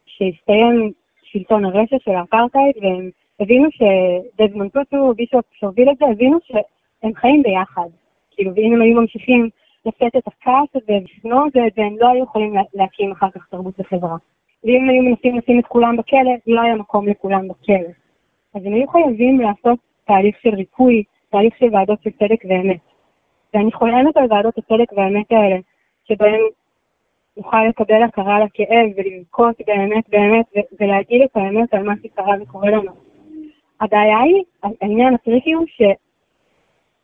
שהסתיים 0.05 0.91
שלטון 1.23 1.65
הרשע 1.65 2.01
של 2.01 2.11
האפרטהייד, 2.11 2.75
והם 2.81 3.09
הבינו 3.39 3.67
שדזמונד 3.71 4.71
טוטו, 4.71 5.13
bishop 5.15 5.45
שהוביל 5.51 5.89
את 5.89 5.97
זה, 5.97 6.05
הבינו 6.05 6.37
שהם 6.43 7.11
חיים 7.15 7.43
ביחד. 7.43 7.89
כאילו, 8.31 8.55
ואם 8.55 8.73
הם 8.73 8.81
היו 8.81 9.01
ממשיכים 9.01 9.49
לשאת 9.85 10.15
את 10.15 10.27
הכעס 10.27 10.69
הזה 10.75 10.93
ולשנוא 10.93 11.47
את 11.47 11.53
זה, 11.53 11.83
הם 11.83 11.95
לא 11.99 12.07
היו 12.07 12.23
יכולים 12.23 12.55
להקים 12.73 13.11
אחר 13.11 13.29
כך 13.29 13.47
תרבות 13.49 13.79
וחברה. 13.79 14.17
ואם 14.63 14.89
היו 14.89 15.03
מנסים 15.03 15.37
לשים 15.37 15.59
את 15.59 15.65
כולם 15.65 15.97
בכלא, 15.97 16.31
לא 16.47 16.61
היה 16.61 16.75
מקום 16.75 17.07
לכולם 17.07 17.47
בכלא. 17.47 17.89
אז 18.55 18.65
הם 18.65 18.73
היו 18.73 18.87
חייבים 18.87 19.39
לעשות 19.39 19.79
תהליך 20.05 20.35
של 20.41 20.49
ריפוי, 20.49 21.03
תהליך 21.29 21.53
של 21.59 21.67
ועדות 21.71 22.01
של 22.03 22.09
צדק 22.09 22.43
ואמת. 22.49 22.79
ואני 23.53 23.71
חולמת 23.71 24.17
על 24.17 24.25
ועדות 24.29 24.57
הצדק 24.57 24.93
והאמת 24.97 25.31
האלה, 25.31 25.57
שבהן 26.03 26.39
נוכל 27.37 27.63
לקבל 27.69 28.03
הכרה 28.03 28.39
לכאב 28.39 28.89
ולבכות 28.95 29.55
באמת 29.67 30.09
באמת 30.09 30.45
ולהגיד 30.79 31.21
את 31.21 31.37
האמת 31.37 31.73
על 31.73 31.83
מה 31.83 31.93
שקרה 32.03 32.35
וקורה 32.41 32.69
לנו. 32.69 32.91
הבעיה 33.81 34.19
היא, 34.19 34.43
העניין 34.81 35.13
הטריקי 35.13 35.53
הוא 35.53 35.65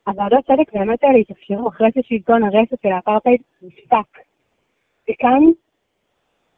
שהוועדות 0.06 0.44
צדק 0.46 0.74
והאמת 0.74 1.04
האלה 1.04 1.18
התאפשרו 1.18 1.68
אחרי 1.68 1.88
ששלטון 1.94 2.42
הרשת 2.44 2.82
של 2.82 2.92
האפרטהייד 2.92 3.40
נפסק. 3.62 4.18
וכאן 5.10 5.42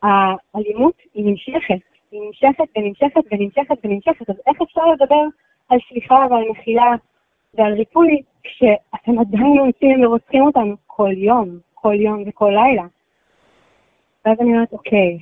האלימות 0.02 0.94
היא 1.14 1.24
נמשכת, 1.24 1.84
היא 2.10 2.20
נמשכת 2.26 2.64
ונמשכת 2.76 3.22
ונמשכת 3.32 3.76
ונמשכת, 3.84 4.30
אז 4.30 4.36
איך 4.46 4.62
אפשר 4.62 4.86
לדבר 4.86 5.22
על 5.68 5.78
סליחה 5.88 6.26
ועל 6.30 6.44
מחילה 6.50 6.94
ועל 7.54 7.72
ריפוי, 7.72 8.22
כשאתם 8.42 9.18
עדיין 9.18 9.58
עושים 9.58 10.04
ורוצחים 10.04 10.42
אותנו 10.42 10.74
כל 10.86 11.12
יום, 11.16 11.48
כל 11.74 11.94
יום 11.94 12.22
וכל 12.26 12.52
לילה. 12.54 12.84
ואז 14.24 14.36
אני 14.40 14.52
אומרת, 14.52 14.72
אוקיי, 14.72 15.18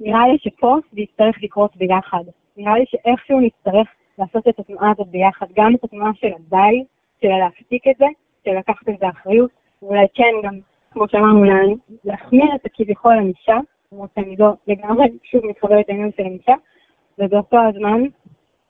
נראה 0.00 0.28
לי 0.28 0.38
שפה 0.38 0.76
זה 0.92 1.00
יצטרך 1.00 1.42
לקרות 1.42 1.76
ביחד. 1.76 2.24
נראה 2.56 2.78
לי 2.78 2.84
שאיכשהו 2.86 3.40
נצטרך 3.40 3.88
לעשות 4.18 4.48
את 4.48 4.58
התנועה 4.58 4.90
הזאת 4.90 5.08
ביחד, 5.08 5.46
גם 5.56 5.74
את 5.74 5.84
התנועה 5.84 6.10
של 6.14 6.28
הדי, 6.34 6.84
של 7.22 7.28
להפסיק 7.28 7.88
את 7.88 7.96
זה, 7.98 8.06
של 8.44 8.50
לקחת 8.58 8.88
את 8.88 8.98
זה 9.00 9.08
אחריות, 9.08 9.50
ואולי 9.82 10.06
כן 10.14 10.34
גם, 10.42 10.58
כמו 10.90 11.08
שאמרנו, 11.08 11.76
להחמיר 12.04 12.54
את 12.54 12.66
הכביכול 12.66 13.12
ענישה, 13.12 13.56
למרות 13.92 14.10
שאני 14.14 14.36
לא 14.36 14.52
לגמרי 14.66 15.06
שוב 15.22 15.46
מתחברת 15.46 15.88
לעניין 15.88 16.10
של 16.16 16.22
ענישה, 16.22 16.54
ובאותו 17.18 17.56
הזמן 17.68 18.02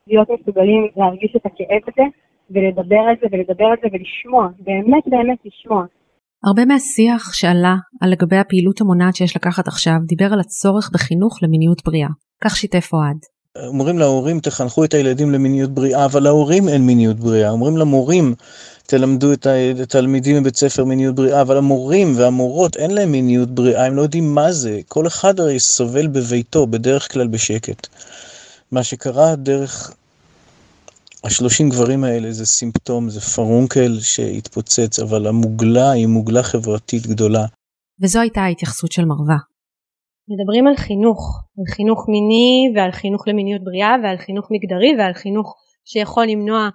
להיות 0.07 0.29
מסוגלים 0.29 0.87
להרגיש 0.95 1.35
את 1.35 1.45
הכאב 1.45 1.81
הזה 1.87 2.03
ולדבר 2.51 2.99
על 2.99 3.15
זה 3.21 3.27
ולדבר 3.31 3.65
על 3.65 3.77
זה 3.81 3.87
ולשמוע, 3.91 4.47
באמת 4.59 5.07
באמת 5.07 5.37
לשמוע. 5.45 5.85
הרבה 6.43 6.65
מהשיח 6.65 7.33
שעלה 7.33 7.75
על 8.01 8.11
לגבי 8.11 8.37
הפעילות 8.37 8.81
המונעת 8.81 9.15
שיש 9.15 9.35
לקחת 9.35 9.67
עכשיו 9.67 9.95
דיבר 10.07 10.33
על 10.33 10.39
הצורך 10.39 10.89
בחינוך 10.93 11.39
למיניות 11.43 11.81
בריאה. 11.85 12.07
כך 12.43 12.55
שיתף 12.55 12.89
אוהד. 12.93 13.17
אומרים 13.67 13.99
להורים 13.99 14.39
תחנכו 14.39 14.83
את 14.83 14.93
הילדים 14.93 15.31
למיניות 15.31 15.69
בריאה, 15.69 16.05
אבל 16.05 16.23
להורים 16.23 16.69
אין 16.69 16.85
מיניות 16.85 17.17
בריאה. 17.17 17.49
אומרים 17.49 17.77
למורים 17.77 18.35
תלמדו 18.85 19.33
את 19.33 19.47
התלמידים 19.81 20.41
בבית 20.41 20.55
ספר 20.55 20.85
מיניות 20.85 21.15
בריאה, 21.15 21.41
אבל 21.41 21.57
המורים 21.57 22.13
והמורות 22.17 22.77
אין 22.77 22.91
להם 22.91 23.11
מיניות 23.11 23.49
בריאה, 23.49 23.85
הם 23.85 23.95
לא 23.95 24.01
יודעים 24.01 24.35
מה 24.35 24.51
זה. 24.51 24.79
כל 24.87 25.07
אחד 25.07 25.39
הרי 25.39 25.59
סובל 25.59 26.07
בביתו, 26.07 26.67
בדרך 26.67 27.11
כלל 27.11 27.27
בשקט. 27.27 27.87
מה 28.71 28.83
שקרה 28.83 29.35
דרך 29.35 29.93
השלושים 31.23 31.69
גברים 31.69 32.03
האלה 32.03 32.31
זה 32.31 32.45
סימפטום, 32.45 33.09
זה 33.09 33.21
פרונקל 33.21 33.99
שהתפוצץ, 33.99 34.99
אבל 34.99 35.27
המוגלה 35.27 35.91
היא 35.91 36.07
מוגלה 36.07 36.43
חברתית 36.43 37.07
גדולה. 37.07 37.45
וזו 38.01 38.19
הייתה 38.19 38.41
ההתייחסות 38.41 38.91
של 38.91 39.05
מרווה. 39.05 39.37
מדברים 40.31 40.67
על 40.67 40.75
חינוך, 40.75 41.43
על 41.59 41.75
חינוך 41.75 42.05
מיני 42.09 42.73
ועל 42.75 42.91
חינוך 42.91 43.27
למיניות 43.27 43.63
בריאה 43.63 43.95
ועל 44.03 44.17
חינוך 44.17 44.47
מגדרי 44.51 44.93
ועל 44.97 45.13
חינוך 45.13 45.55
שיכול 45.85 46.25
למנוע 46.25 46.69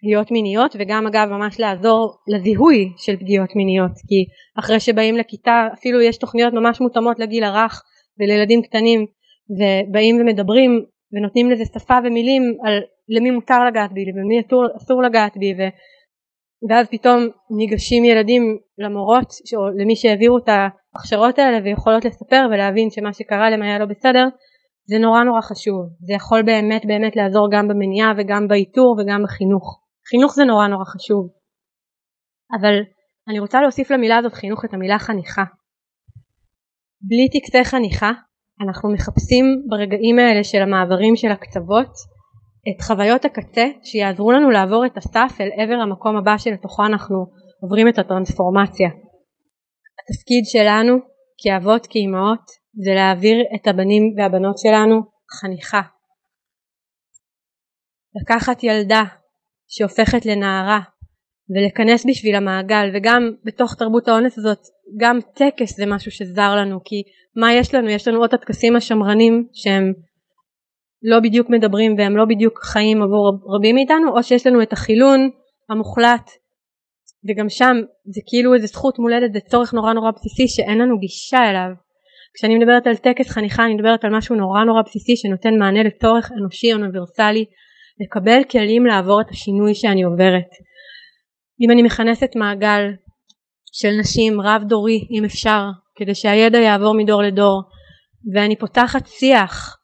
פגיעות 0.00 0.30
מיניות 0.30 0.76
וגם 0.78 1.06
אגב 1.06 1.28
ממש 1.30 1.60
לעזור 1.60 2.16
לזיהוי 2.28 2.92
של 2.96 3.16
פגיעות 3.16 3.50
מיניות 3.56 3.92
כי 4.08 4.24
אחרי 4.58 4.80
שבאים 4.80 5.16
לכיתה 5.16 5.68
אפילו 5.74 6.00
יש 6.00 6.16
תוכניות 6.16 6.54
ממש 6.54 6.80
מותאמות 6.80 7.18
לגיל 7.18 7.44
הרך 7.44 7.82
ולילדים 8.20 8.62
קטנים 8.62 9.06
ובאים 9.50 10.20
ומדברים 10.20 10.84
ונותנים 11.12 11.50
לזה 11.50 11.64
שפה 11.64 11.94
ומילים 12.04 12.42
על 12.64 12.80
למי 13.08 13.30
מותר 13.30 13.64
לגעת 13.64 13.92
בי 13.92 14.00
ולמי 14.00 14.40
אסור, 14.76 15.02
לגעת 15.02 15.36
בי 15.36 15.52
ו, 15.58 15.60
ואז 16.68 16.88
פתאום 16.90 17.18
ניגשים 17.58 18.04
ילדים 18.04 18.42
למורות 18.78 19.30
או 19.56 19.68
למי 19.80 19.96
שהעבירו 19.96 20.38
את 20.38 20.48
ההכשרות 20.48 21.38
האלה 21.38 21.58
ויכולות 21.64 22.04
לספר 22.04 22.42
ולהבין 22.50 22.90
שמה 22.90 23.12
שקרה 23.12 23.50
להם 23.50 23.62
היה 23.62 23.78
לא 23.78 23.86
בסדר 23.86 24.24
זה 24.90 24.98
נורא 24.98 25.20
נורא 25.24 25.40
חשוב. 25.40 25.80
זה 26.06 26.12
יכול 26.14 26.42
באמת 26.42 26.82
באמת 26.86 27.16
לעזור 27.16 27.48
גם 27.52 27.68
במניעה 27.68 28.12
וגם 28.16 28.48
באיתור 28.48 28.96
וגם 28.98 29.20
בחינוך. 29.24 29.66
חינוך 30.10 30.34
זה 30.34 30.44
נורא 30.44 30.66
נורא 30.66 30.84
חשוב. 30.84 31.22
אבל 32.60 32.74
אני 33.28 33.38
רוצה 33.38 33.60
להוסיף 33.60 33.90
למילה 33.90 34.16
הזאת 34.16 34.32
חינוך 34.32 34.64
את 34.64 34.74
המילה 34.74 34.98
חניכה. 34.98 35.44
בלי 37.00 37.26
טקסי 37.34 37.64
חניכה 37.64 38.10
אנחנו 38.62 38.92
מחפשים 38.92 39.44
ברגעים 39.68 40.18
האלה 40.18 40.44
של 40.44 40.62
המעברים 40.62 41.16
של 41.16 41.30
הקצוות 41.32 41.92
את 42.68 42.82
חוויות 42.82 43.24
הקצה 43.24 43.66
שיעזרו 43.82 44.32
לנו 44.32 44.50
לעבור 44.50 44.86
את 44.86 44.96
הסף 44.96 45.36
אל 45.40 45.48
עבר 45.56 45.74
המקום 45.82 46.16
הבא 46.16 46.38
שלתוכו 46.38 46.86
אנחנו 46.86 47.16
עוברים 47.62 47.88
את 47.88 47.98
הטרנספורמציה. 47.98 48.88
התפקיד 50.00 50.44
שלנו 50.44 50.94
כאבות 51.38 51.86
כאימהות 51.90 52.44
זה 52.84 52.90
להעביר 52.94 53.36
את 53.54 53.66
הבנים 53.66 54.02
והבנות 54.16 54.58
שלנו 54.58 55.00
חניכה. 55.40 55.82
לקחת 58.22 58.64
ילדה 58.64 59.02
שהופכת 59.68 60.26
לנערה 60.26 60.80
ולכנס 61.50 62.06
בשביל 62.06 62.34
המעגל 62.34 62.90
וגם 62.94 63.30
בתוך 63.44 63.74
תרבות 63.74 64.08
האונס 64.08 64.38
הזאת 64.38 64.58
גם 65.00 65.18
טקס 65.34 65.76
זה 65.76 65.84
משהו 65.86 66.10
שזר 66.10 66.54
לנו 66.56 66.78
כי 66.84 67.02
מה 67.36 67.52
יש 67.52 67.74
לנו? 67.74 67.90
יש 67.90 68.08
לנו 68.08 68.18
עוד 68.18 68.34
הטקסים 68.34 68.76
השמרנים 68.76 69.48
שהם 69.52 69.92
לא 71.10 71.20
בדיוק 71.20 71.50
מדברים 71.50 71.94
והם 71.98 72.16
לא 72.16 72.24
בדיוק 72.24 72.58
חיים 72.64 73.02
עבור 73.02 73.38
רבים 73.56 73.74
מאיתנו 73.74 74.16
או 74.16 74.22
שיש 74.22 74.46
לנו 74.46 74.62
את 74.62 74.72
החילון 74.72 75.30
המוחלט 75.70 76.30
וגם 77.28 77.48
שם 77.48 77.76
זה 78.14 78.20
כאילו 78.28 78.54
איזה 78.54 78.66
זכות 78.66 78.98
מולדת, 78.98 79.32
זה 79.32 79.40
צורך 79.40 79.74
נורא 79.74 79.92
נורא 79.92 80.10
בסיסי 80.10 80.48
שאין 80.48 80.78
לנו 80.78 80.98
גישה 80.98 81.50
אליו. 81.50 81.70
כשאני 82.34 82.58
מדברת 82.58 82.86
על 82.86 82.96
טקס 82.96 83.30
חניכה 83.30 83.64
אני 83.64 83.74
מדברת 83.74 84.04
על 84.04 84.16
משהו 84.16 84.36
נורא 84.36 84.64
נורא 84.64 84.82
בסיסי 84.82 85.16
שנותן 85.16 85.58
מענה 85.58 85.82
לצורך 85.82 86.32
אנושי 86.32 86.72
אוניברסלי 86.72 87.44
לקבל 88.00 88.44
כלים 88.50 88.86
לעבור 88.86 89.20
את 89.20 89.30
השינוי 89.30 89.74
שאני 89.74 90.02
עוברת. 90.02 90.50
אם 91.60 91.70
אני 91.70 91.82
מכנסת 91.82 92.30
מעגל 92.36 92.82
של 93.72 93.90
נשים 94.00 94.40
רב 94.40 94.62
דורי 94.68 95.00
אם 95.10 95.24
אפשר 95.24 95.62
כדי 95.96 96.14
שהידע 96.14 96.58
יעבור 96.58 96.94
מדור 96.94 97.22
לדור 97.22 97.62
ואני 98.34 98.56
פותחת 98.56 99.06
שיח 99.06 99.76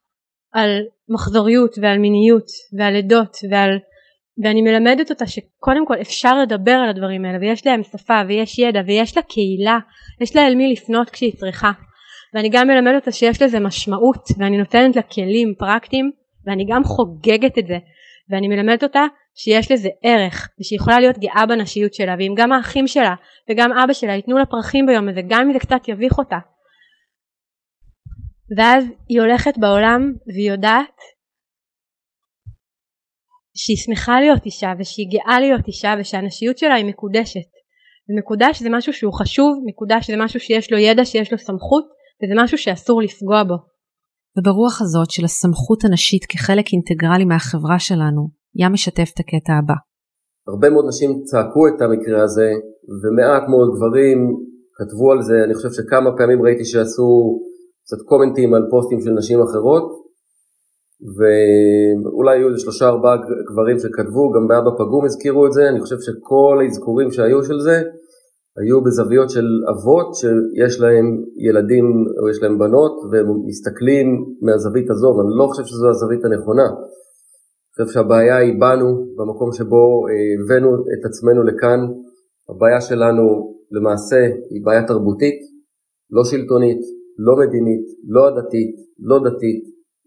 על 0.53 0.81
מחזוריות 1.09 1.79
ועל 1.83 1.99
מיניות 1.99 2.47
ועל 2.79 2.97
עדות 2.97 3.37
ועל 3.51 3.79
ואני 4.45 4.63
מלמדת 4.63 5.11
אותה 5.11 5.27
שקודם 5.27 5.87
כל 5.87 6.01
אפשר 6.01 6.39
לדבר 6.39 6.73
על 6.73 6.89
הדברים 6.89 7.25
האלה 7.25 7.39
ויש 7.41 7.67
להם 7.67 7.83
שפה 7.83 8.21
ויש 8.29 8.59
ידע 8.59 8.81
ויש 8.87 9.17
לה 9.17 9.23
קהילה 9.23 9.79
יש 10.21 10.37
לה 10.37 10.47
אל 10.47 10.55
מי 10.55 10.73
לפנות 10.73 11.11
כשהיא 11.11 11.33
צריכה. 11.37 11.71
ואני 12.35 12.49
גם 12.53 12.69
מלמדת 12.69 13.01
אותה 13.01 13.13
שיש 13.13 13.43
לזה 13.43 13.61
משמעות 13.61 14.29
ואני 14.39 14.59
נותנת 14.59 14.97
לה 14.97 15.03
כלים 15.03 15.55
פרקטיים 15.59 16.11
ואני 16.47 16.65
גם 16.69 16.85
חוגגת 16.85 17.59
את 17.59 17.67
זה. 17.67 17.79
ואני 18.31 18.49
מלמדת 18.49 18.83
אותה 18.83 19.03
שיש 19.35 19.73
לזה 19.73 19.89
ערך 20.03 20.49
ושהיא 20.61 20.77
יכולה 20.77 21.01
להיות 21.01 21.19
גאה 21.19 21.47
בנשיות 21.47 21.95
שלה 21.95 22.15
ואם 22.19 22.35
גם 22.37 22.53
האחים 22.53 22.87
שלה 22.87 23.15
וגם 23.51 23.73
אבא 23.73 23.93
שלה 23.93 24.13
ייתנו 24.13 24.39
לה 24.39 24.47
פרחים 24.47 24.87
ביום 24.87 25.09
הזה 25.09 25.21
גם 25.29 25.47
אם 25.47 25.53
זה 25.53 25.59
קצת 25.59 25.89
יביך 25.89 26.19
אותה 26.19 26.39
ואז 28.57 28.85
היא 29.09 29.21
הולכת 29.21 29.59
בעולם 29.59 30.13
והיא 30.27 30.51
יודעת 30.51 30.97
שהיא 33.57 33.77
שמחה 33.77 34.21
להיות 34.21 34.47
אישה 34.47 34.73
ושהיא 34.79 35.07
גאה 35.13 35.41
להיות 35.41 35.67
אישה 35.67 35.95
ושהנשיות 36.01 36.59
שלה 36.59 36.75
היא 36.75 36.87
מקודשת 36.87 37.49
ומקודש 38.09 38.63
זה 38.63 38.69
משהו 38.71 38.93
שהוא 38.93 39.13
חשוב, 39.13 39.53
מקודש 39.67 40.11
זה 40.11 40.17
משהו 40.25 40.41
שיש 40.41 40.73
לו 40.73 40.79
ידע, 40.79 41.05
שיש 41.05 41.33
לו 41.33 41.39
סמכות 41.39 41.85
וזה 42.21 42.35
משהו 42.43 42.59
שאסור 42.59 43.03
לפגוע 43.03 43.45
בו. 43.45 43.55
וברוח 44.39 44.83
הזאת 44.83 45.11
של 45.11 45.25
הסמכות 45.25 45.85
הנשית 45.85 46.25
כחלק 46.29 46.67
אינטגרלי 46.73 47.25
מהחברה 47.25 47.79
שלנו, 47.79 48.23
ים 48.61 48.73
משתף 48.73 49.09
את 49.15 49.21
הקטע 49.21 49.53
הבא. 49.59 49.75
הרבה 50.49 50.71
מאוד 50.71 50.85
נשים 50.89 51.11
צעקו 51.25 51.63
את 51.69 51.79
המקרה 51.83 52.23
הזה 52.23 52.49
ומעט 53.03 53.45
מאוד 53.53 53.69
גברים 53.77 54.19
כתבו 54.77 55.13
על 55.13 55.23
זה, 55.23 55.35
אני 55.45 55.55
חושב 55.55 55.73
שכמה 55.77 56.11
פעמים 56.19 56.43
ראיתי 56.43 56.65
שעשו 56.65 57.09
קצת 57.85 58.01
קומנטים 58.09 58.55
על 58.55 58.63
פוסטים 58.71 59.01
של 59.01 59.11
נשים 59.11 59.43
אחרות 59.43 60.03
ואולי 61.17 62.39
היו 62.39 62.49
איזה 62.49 62.59
שלושה 62.59 62.89
ארבעה 62.89 63.17
גברים 63.51 63.79
שכתבו, 63.79 64.33
גם 64.35 64.49
באבא 64.49 64.71
פגום 64.79 65.05
הזכירו 65.05 65.47
את 65.47 65.53
זה, 65.53 65.69
אני 65.69 65.81
חושב 65.81 65.97
שכל 66.01 66.59
האזכורים 66.63 67.11
שהיו 67.11 67.45
של 67.45 67.61
זה 67.61 67.83
היו 68.57 68.83
בזוויות 68.85 69.31
של 69.31 69.47
אבות 69.73 70.15
שיש 70.15 70.81
להם 70.81 71.07
ילדים 71.49 71.87
או 72.21 72.29
יש 72.31 72.43
להם 72.43 72.59
בנות 72.59 72.93
והם 73.11 73.27
מסתכלים 73.47 74.07
מהזווית 74.43 74.91
הזו, 74.91 75.07
ואני 75.07 75.35
לא 75.39 75.47
חושב 75.47 75.65
שזו 75.65 75.89
הזווית 75.89 76.25
הנכונה. 76.25 76.67
אני 76.67 77.85
חושב 77.85 77.95
שהבעיה 77.95 78.37
היא 78.37 78.61
בנו, 78.61 78.89
במקום 79.17 79.53
שבו 79.53 80.07
אה, 80.09 80.45
הבאנו 80.45 80.71
את 80.75 81.05
עצמנו 81.05 81.43
לכאן. 81.43 81.81
הבעיה 82.51 82.81
שלנו 82.81 83.55
למעשה 83.71 84.21
היא 84.51 84.65
בעיה 84.65 84.87
תרבותית, 84.87 85.39
לא 86.11 86.25
שלטונית, 86.25 86.81
לא 87.27 87.33
מדינית, 87.41 87.85
לא 88.15 88.23
עדתית, 88.29 88.75
לא 89.09 89.17
דתית, 89.27 89.63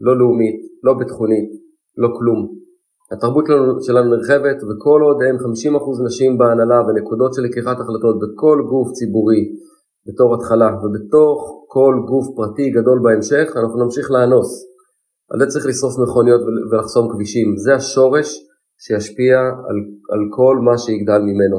לא 0.06 0.14
לאומית, 0.20 0.58
לא 0.86 0.94
ביטחונית, 1.00 1.50
לא 2.02 2.10
כלום. 2.18 2.42
התרבות 3.14 3.46
שלנו, 3.86 4.08
נרחבת 4.16 4.58
וכל 4.68 5.00
עוד 5.06 5.18
אין 5.26 5.36
50% 5.36 6.06
נשים 6.08 6.38
בהנהלה 6.38 6.80
ונקודות 6.86 7.34
של 7.34 7.42
לקיחת 7.42 7.78
החלטות 7.80 8.16
בכל 8.24 8.58
גוף 8.72 8.88
ציבורי 8.98 9.42
בתור 10.08 10.36
התחלה 10.36 10.70
ובתוך 10.82 11.38
כל 11.68 11.94
גוף 12.10 12.26
פרטי 12.38 12.70
גדול 12.70 13.00
בהמשך 13.04 13.46
אנחנו 13.60 13.84
נמשיך 13.84 14.12
לאנוס. 14.12 14.52
על 15.32 15.40
זה 15.40 15.46
צריך 15.46 15.66
לשרוף 15.66 15.94
מכוניות 16.04 16.42
ולחסום 16.72 17.06
כבישים. 17.12 17.48
זה 17.58 17.76
השורש 17.76 18.30
שישפיע 18.84 19.38
על, 19.68 19.78
על 20.14 20.22
כל 20.30 20.56
מה 20.66 20.78
שיגדל 20.78 21.22
ממנו. 21.30 21.58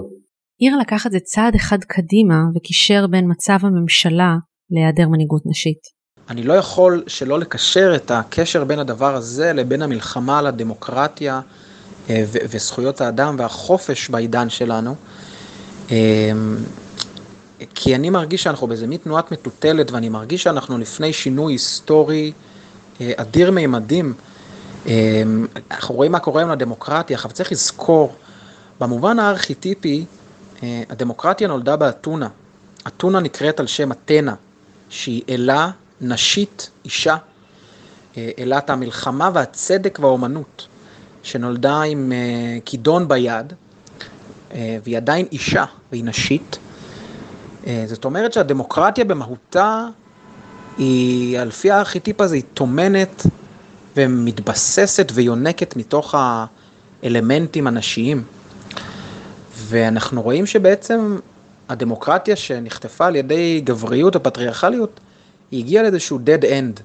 עיר 0.59 0.79
לקח 0.81 1.07
את 1.07 1.13
זה 1.13 1.19
צעד 1.21 1.55
אחד 1.55 1.79
קדימה 1.85 2.39
וקישר 2.55 3.07
בין 3.07 3.25
מצב 3.31 3.59
הממשלה 3.67 4.37
להיעדר 4.71 5.09
מנהיגות 5.09 5.43
נשית. 5.47 5.97
אני 6.31 6.43
לא 6.43 6.53
יכול 6.53 7.05
שלא 7.07 7.39
לקשר 7.39 7.93
את 7.97 8.11
הקשר 8.11 8.65
בין 8.65 8.79
הדבר 8.79 9.15
הזה 9.15 9.53
לבין 9.53 9.83
המלחמה 9.83 10.39
על 10.39 10.47
הדמוקרטיה 10.47 11.41
אה, 12.11 12.25
וזכויות 12.31 13.01
האדם 13.01 13.37
והחופש 13.39 14.09
בעידן 14.09 14.51
שלנו. 14.51 14.95
אה, 15.91 16.31
כי 17.75 17.95
אני 17.95 18.11
מרגיש 18.11 18.43
שאנחנו 18.43 18.67
באיזה 18.67 18.87
מין 18.87 18.99
תנועת 18.99 19.33
מטוטלת 19.33 19.91
ואני 19.91 20.09
מרגיש 20.09 20.43
שאנחנו 20.43 20.79
לפני 20.79 21.13
שינוי 21.13 21.53
היסטורי 21.53 22.33
אה, 23.01 23.13
אדיר 23.17 23.51
מימדים. 23.51 24.15
אנחנו 25.71 25.95
רואים 25.95 26.13
מה 26.13 26.19
קורה 26.19 26.43
עם 26.43 26.51
הדמוקרטיה, 26.51 27.19
אבל 27.25 27.31
צריך 27.31 27.53
לזכור, 27.53 28.15
במובן 28.81 29.19
הארכיטיפי, 29.19 30.05
הדמוקרטיה 30.63 31.49
נולדה 31.49 31.77
באתונה. 31.77 32.29
אתונה 32.87 33.21
נקראת 33.21 33.61
על 33.61 33.67
שם 33.67 33.93
אתנה, 33.93 34.35
שהיא 34.89 35.23
אלה 35.29 35.71
נשית, 36.01 36.71
אישה, 36.85 37.17
אה, 38.17 38.31
אלת 38.39 38.71
המלחמה 38.71 39.31
והצדק 39.35 39.99
והאומנות, 40.03 40.67
שנולדה 41.23 41.83
עם 41.83 42.13
אה, 42.13 42.59
כידון 42.65 43.09
ביד, 43.09 43.53
אה, 44.55 44.79
והיא 44.85 44.97
עדיין 44.97 45.27
אישה, 45.33 45.65
והיא 45.93 46.05
נשית. 46.05 46.59
זאת 47.87 48.05
אומרת 48.05 48.33
שהדמוקרטיה 48.33 49.05
במהותה 49.05 49.87
היא, 50.79 51.39
על 51.39 51.51
פי 51.51 51.71
הארכיטיפ 51.71 52.21
הזה, 52.21 52.35
היא 52.35 52.43
טומנת 52.55 53.27
ומתבססת 53.97 55.13
ויונקת 55.15 55.77
מתוך 55.77 56.15
האלמנטים 57.03 57.67
הנשיים. 57.67 58.25
ואנחנו 59.57 60.23
רואים 60.23 60.47
שבעצם 60.47 61.19
הדמוקרטיה 61.69 62.37
שנחטפה 62.37 63.07
על 63.07 63.17
ידי 63.17 63.61
גבריות 63.65 64.17
ופטריארכליות, 64.17 65.01
היא 65.51 65.65
הגיעה 65.65 65.83
לאיזשהו 65.83 66.19
dead 66.19 66.43
end, 66.45 66.81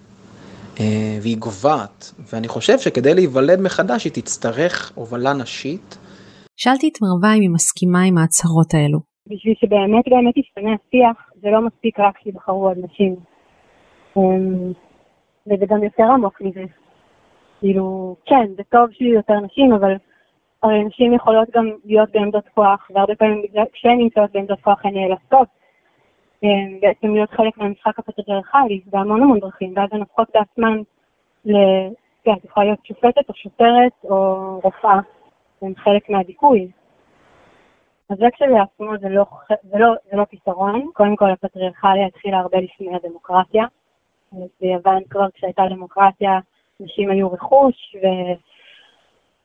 אה, 0.80 1.18
והיא 1.22 1.38
גוועת, 1.38 2.12
ואני 2.34 2.48
חושב 2.48 2.80
שכדי 2.80 3.14
להיוולד 3.14 3.62
מחדש 3.62 4.04
היא 4.04 4.14
תצטרך 4.14 4.92
הובלה 4.96 5.34
נשית. 5.34 5.98
שאלתי 6.58 6.90
את 6.90 6.98
מרווה 7.02 7.36
אם 7.36 7.42
היא 7.42 7.50
מסכימה 7.50 8.02
עם 8.04 8.18
ההצהרות 8.18 8.74
האלו. 8.74 9.00
בשביל 9.28 9.54
שבאמת 9.60 10.06
באמת 10.08 10.38
ישתנה 10.38 10.72
השיח, 10.74 11.30
זה 11.42 11.48
לא 11.52 11.62
מספיק 11.68 12.00
רק 12.00 12.16
שיבחרו 12.24 12.68
עוד 12.68 12.78
נשים. 12.78 13.16
אמ, 14.18 14.72
וזה 15.48 15.66
גם 15.70 15.84
יותר 15.84 16.04
עמוק 16.04 16.42
מזה. 16.42 16.64
כאילו, 17.60 18.16
כן, 18.26 18.46
זה 18.58 18.64
טוב 18.72 18.92
שיהיו 18.92 19.14
יותר 19.14 19.34
נשים, 19.34 19.74
אבל 19.74 19.94
הרי 20.64 20.84
נשים 20.84 21.14
יכולות 21.14 21.50
גם 21.50 21.70
להיות 21.86 22.12
בעמדות 22.12 22.48
כוח, 22.54 22.92
והרבה 22.94 23.16
פעמים 23.16 23.42
כשהן 23.74 23.98
נמצאות 23.98 24.32
בעמדות 24.32 24.62
כוח 24.62 24.86
הן 24.86 24.94
נאלצות 24.94 25.48
אה, 26.44 26.50
בעצם 26.82 27.14
להיות 27.14 27.30
חלק 27.32 27.58
מהמשחק 27.58 28.00
הפטריארכלי 28.00 28.82
בהמון 28.86 29.24
המון 29.24 29.40
דרכים, 29.40 29.74
ואז 29.76 29.90
הן 29.92 30.00
הופכות 30.00 30.28
בעצמן. 30.34 30.82
כן, 32.24 32.32
את 32.32 32.46
יכולה 32.46 32.66
להיות 32.66 32.86
שופטת 32.86 33.30
או 33.30 33.34
שוטרת 33.36 33.92
או 34.04 34.60
רופאה, 34.64 35.00
הן 35.62 35.74
חלק 35.76 36.10
מהדיכוי. 36.10 36.68
אז 38.10 38.18
זה 38.18 38.26
כשלעצמו 38.34 38.98
זה 39.02 39.10
לא, 39.10 39.26
זה, 39.64 39.78
לא, 39.80 39.94
זה 40.12 40.18
לא 40.18 40.24
פתרון, 40.30 40.86
קודם 40.94 41.16
כל 41.16 41.32
הפטריארכליה 41.32 42.08
התחילה 42.08 42.40
הרבה 42.40 42.58
לפני 42.58 42.96
הדמוקרטיה. 42.96 43.66
ביוון 44.62 45.04
כבר 45.10 45.30
כשהייתה 45.34 45.64
דמוקרטיה 45.70 46.40
נשים 46.80 47.12
היו 47.12 47.32
רכוש, 47.32 47.96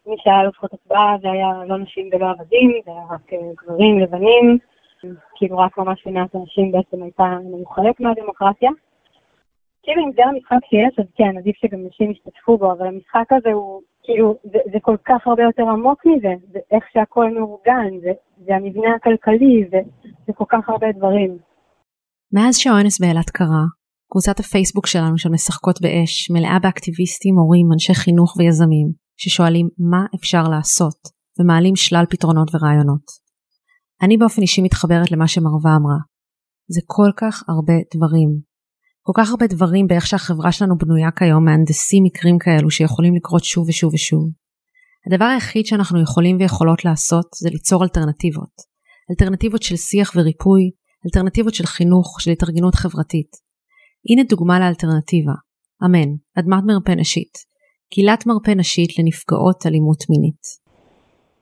ומי 0.07 0.17
שהיה 0.19 0.43
לו 0.43 0.51
זכות 0.51 0.73
הצבעה 0.75 1.17
זה 1.23 1.31
היה 1.31 1.65
לא 1.67 1.79
נשים 1.79 2.09
ולא 2.13 2.27
עבדים, 2.31 2.71
זה 2.85 2.91
היה 2.91 3.05
רק 3.11 3.33
אה, 3.33 3.39
גברים 3.63 3.99
לבנים. 3.99 4.59
כאילו 5.37 5.59
רק 5.59 5.79
ממש 5.79 6.07
מעט 6.07 6.37
אנשים 6.37 6.73
בעצם 6.73 7.03
הייתה, 7.03 7.25
היו 7.77 7.93
מהדמוקרטיה. 8.01 8.71
כאילו 9.83 10.05
אם 10.07 10.13
זה 10.17 10.23
המשחק 10.25 10.63
שיש, 10.71 10.99
אז 10.99 11.05
כן, 11.17 11.39
עדיף 11.39 11.57
שגם 11.57 11.79
נשים 11.87 12.11
ישתתפו 12.11 12.59
בו, 12.59 12.73
אבל 12.73 12.87
המשחק 12.87 13.27
הזה 13.31 13.53
הוא, 13.53 13.83
כאילו, 14.03 14.37
זה, 14.45 14.59
זה 14.73 14.79
כל 14.83 14.97
כך 15.05 15.27
הרבה 15.27 15.43
יותר 15.43 15.63
עמוק 15.63 16.07
מזה, 16.07 16.35
זה 16.53 16.59
איך 16.71 16.85
שהכל 16.93 17.31
מאורגן, 17.35 17.91
זה, 18.01 18.13
זה 18.45 18.55
המבנה 18.57 18.95
הכלכלי, 18.97 19.65
זה, 19.71 19.81
זה 20.27 20.33
כל 20.33 20.45
כך 20.49 20.69
הרבה 20.69 20.87
דברים. 20.93 21.39
מאז 22.33 22.55
שהאונס 22.59 23.01
באילת 23.01 23.31
קרה, 23.31 23.65
קבוצת 24.11 24.41
הפייסבוק 24.41 24.87
שלנו 24.87 25.19
של 25.19 25.31
משחקות 25.31 25.77
באש 25.83 26.31
מלאה 26.31 26.59
באקטיביסטים, 26.63 27.35
הורים, 27.39 27.67
אנשי 27.73 27.95
חינוך 27.95 28.37
ויזמים, 28.37 29.06
ששואלים 29.17 29.69
מה 29.91 30.07
אפשר 30.21 30.43
לעשות, 30.43 30.99
ומעלים 31.41 31.77
שלל 31.77 32.05
פתרונות 32.11 32.55
ורעיונות. 32.55 33.27
אני 34.03 34.17
באופן 34.17 34.43
אישי 34.43 34.63
מתחברת 34.63 35.11
למה 35.11 35.29
שמרווה 35.29 35.77
אמרה. 35.77 35.99
זה 36.69 36.81
כל 36.87 37.11
כך 37.17 37.43
הרבה 37.49 37.73
דברים. 37.95 38.29
כל 39.03 39.13
כך 39.17 39.31
הרבה 39.31 39.47
דברים 39.47 39.87
באיך 39.87 40.07
שהחברה 40.07 40.53
שלנו 40.53 40.79
בנויה 40.79 41.11
כיום 41.11 41.45
מהנדסים 41.45 42.03
מקרים 42.05 42.39
כאלו 42.39 42.71
שיכולים 42.71 43.15
לקרות 43.17 43.45
שוב 43.45 43.69
ושוב 43.69 43.95
ושוב. 43.95 44.31
הדבר 45.07 45.25
היחיד 45.25 45.67
שאנחנו 45.67 46.03
יכולים 46.03 46.37
ויכולות 46.41 46.85
לעשות 46.85 47.27
זה 47.43 47.51
ליצור 47.51 47.83
אלטרנטיבות. 47.85 48.55
אלטרנטיבות 49.11 49.63
של 49.63 49.77
שיח 49.77 50.13
וריפוי, 50.17 50.63
אלטרנטיבות 51.07 51.55
של 51.55 51.67
חינוך, 51.67 52.21
של 52.21 52.31
התארגנות 52.31 52.75
חברתית. 52.75 53.31
הנה 54.11 54.23
דוגמה 54.29 54.61
לאלטרנטיבה, 54.61 55.33
אמן, 55.85 56.09
אדמת 56.39 56.63
מרפא 56.67 56.93
נשית, 56.93 57.33
קהילת 57.91 58.27
מרפא 58.27 58.51
נשית 58.51 58.99
לנפגעות 58.99 59.67
אלימות 59.67 60.03
מינית. 60.11 60.43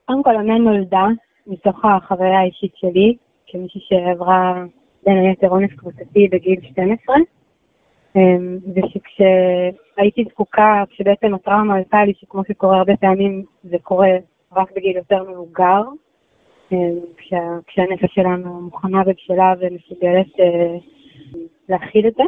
קודם 0.07 0.23
כל, 0.23 0.37
אמן 0.37 0.63
נולדה 0.63 1.07
מתוך 1.47 1.85
החוויה 1.85 2.39
האישית 2.41 2.73
שלי, 2.77 3.17
כמישהי 3.47 3.81
שעברה 3.89 4.65
בין 5.07 5.17
היתר 5.17 5.49
אונס 5.49 5.71
קבוצתי 5.77 6.29
בגיל 6.33 6.61
12, 6.71 7.17
אמ, 8.17 8.59
ושכשהייתי 8.75 10.25
זקוקה, 10.31 10.85
כשבעצם 10.91 11.35
הטראומה 11.35 11.77
עלתה 11.77 12.05
לי, 12.05 12.13
שכמו 12.21 12.43
שקורה 12.49 12.79
הרבה 12.79 12.97
פעמים, 12.97 13.45
זה 13.63 13.77
קורה 13.83 14.09
רק 14.53 14.73
בגיל 14.77 14.97
יותר 14.97 15.23
מבוגר, 15.31 15.83
אמ, 16.73 16.99
כשה, 17.17 17.41
כשהנפש 17.67 18.15
שלנו 18.15 18.61
מוכנה 18.61 19.03
ובשלה 19.07 19.55
ומסוגלת 19.61 20.41
אה, 20.41 20.77
להכיל 21.69 22.07
את 22.09 22.15
זה. 22.15 22.23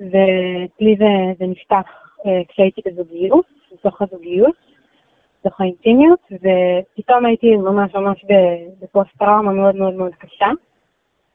ואצלי 0.00 0.96
זה, 0.98 1.32
זה 1.38 1.46
נפתח 1.46 2.05
כשהייתי 2.48 2.80
בזוגיות, 2.86 3.44
בתוך 3.72 4.02
הזוגיות, 4.02 4.54
בתוך 5.40 5.60
האינטימיות, 5.60 6.20
ופתאום 6.32 7.26
הייתי 7.26 7.56
ממש 7.56 7.94
ממש 7.94 8.24
בפוסט 8.80 9.18
טראומה 9.18 9.52
מאוד 9.52 9.76
מאוד 9.76 9.94
מאוד 9.94 10.14
קשה. 10.14 10.48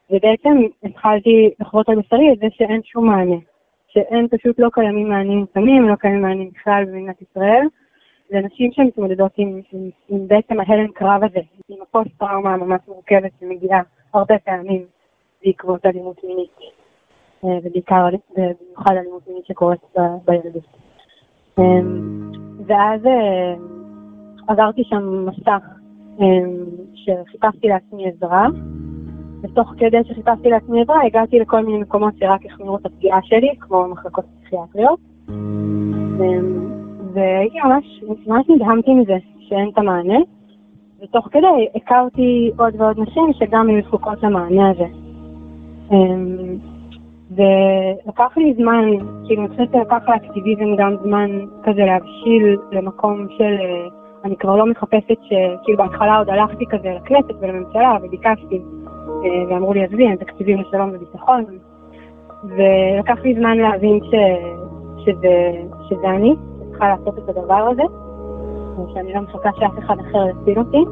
ובעצם 0.09 0.57
התחלתי 0.83 1.49
לחוות 1.59 1.89
על 1.89 1.95
בשרי 1.95 2.33
את 2.33 2.39
זה 2.39 2.47
שאין 2.51 2.81
שום 2.83 3.05
מענה. 3.05 3.35
שאין 3.87 4.27
פשוט 4.27 4.59
לא 4.59 4.69
קיימים 4.73 5.09
מענים 5.09 5.37
מותאמים, 5.37 5.89
לא 5.89 5.95
קיימים 5.95 6.21
מענים 6.21 6.49
בכלל 6.53 6.85
במדינת 6.85 7.21
ישראל. 7.21 7.65
זה 8.29 8.39
נשים 8.39 8.71
שמתמודדות 8.71 9.31
עם, 9.37 9.61
עם, 9.71 9.89
עם 10.09 10.27
בעצם 10.27 10.59
ההלם 10.59 10.91
קרב 10.91 11.23
הזה, 11.23 11.39
עם 11.69 11.81
הפוסט-טראומה 11.81 12.53
הממש 12.53 12.81
מורכבת 12.87 13.31
שמגיעה 13.39 13.81
הרבה 14.13 14.39
פעמים 14.39 14.85
בעקבות 15.45 15.85
אלימות 15.85 16.23
מינית, 16.23 16.57
ובעיקר, 17.43 18.05
במיוחד 18.37 18.91
אלימות 18.91 19.27
מינית 19.27 19.45
שקורית 19.45 19.79
בילדות. 20.25 20.63
אמ, 21.59 22.31
ואז 22.65 23.05
אה, 23.05 23.53
עברתי 24.47 24.83
שם 24.83 25.25
מסך 25.25 25.63
אמ, 26.19 26.65
שחיפשתי 26.93 27.67
לעצמי 27.67 28.07
עזרה, 28.07 28.47
ותוך 29.43 29.73
כדי 29.77 29.97
שחיפשתי 30.03 30.49
לעצמי 30.49 30.81
עזרה 30.81 31.05
הגעתי 31.05 31.39
לכל 31.39 31.65
מיני 31.65 31.79
מקומות 31.79 32.13
שרק 32.19 32.45
החמירו 32.45 32.77
את 32.77 32.85
הפגיעה 32.85 33.19
שלי, 33.23 33.55
כמו 33.59 33.87
מחלקות 33.87 34.25
פסיכיאטריות. 34.39 34.99
אמ, 35.29 36.71
והייתי 37.13 37.57
ממש, 37.63 38.03
ממש 38.27 38.45
נדהמתי 38.49 38.93
מזה 38.93 39.17
שאין 39.39 39.69
את 39.73 39.77
המענה, 39.77 40.19
ותוך 41.03 41.27
כדי 41.31 41.67
הכרתי 41.75 42.51
עוד 42.57 42.73
ועוד 42.77 42.99
נשים 42.99 43.33
שגם 43.33 43.67
היו 43.67 43.81
זקוקות 43.87 44.23
למענה 44.23 44.69
הזה. 44.69 44.85
ולקח 47.36 48.38
לי 48.38 48.53
זמן, 48.57 48.86
כאילו 49.25 49.41
אני 49.41 49.49
חושבת 49.49 49.69
שלקח 49.71 50.09
לאקטיביזם 50.09 50.75
גם 50.77 50.95
זמן 51.03 51.29
כזה 51.63 51.82
להבשיל 51.86 52.57
למקום 52.71 53.27
של, 53.38 53.43
אה, 53.43 53.88
אני 54.25 54.38
כבר 54.38 54.55
לא 54.55 54.65
מחפשת 54.65 55.17
ש... 55.21 55.34
כאילו 55.63 55.77
בהתחלה 55.77 56.17
עוד 56.17 56.29
הלכתי 56.29 56.65
כזה 56.65 56.89
לכנסת 56.89 57.34
ולממשלה 57.39 57.97
וביקשתי, 58.03 58.61
אה, 59.25 59.43
ואמרו 59.49 59.73
לי 59.73 59.84
עזבי, 59.84 60.07
אין 60.07 60.15
תקציבים 60.15 60.61
לשלום 60.61 60.89
וביטחון, 60.93 61.45
ולקח 62.43 63.23
לי 63.23 63.36
זמן 63.36 63.57
להבין 63.57 63.99
ש... 64.03 64.15
שזה, 65.05 65.51
שזה 65.89 66.09
אני, 66.09 66.36
צריכה 66.69 66.88
לעשות 66.89 67.17
את 67.17 67.29
הדבר 67.29 67.69
הזה, 67.71 67.84
שאני 68.93 69.13
לא 69.13 69.21
מחכה 69.21 69.49
שאף 69.59 69.79
אחד 69.79 69.95
אחר 69.99 70.27
יציל 70.29 70.59
אותי, 70.59 70.86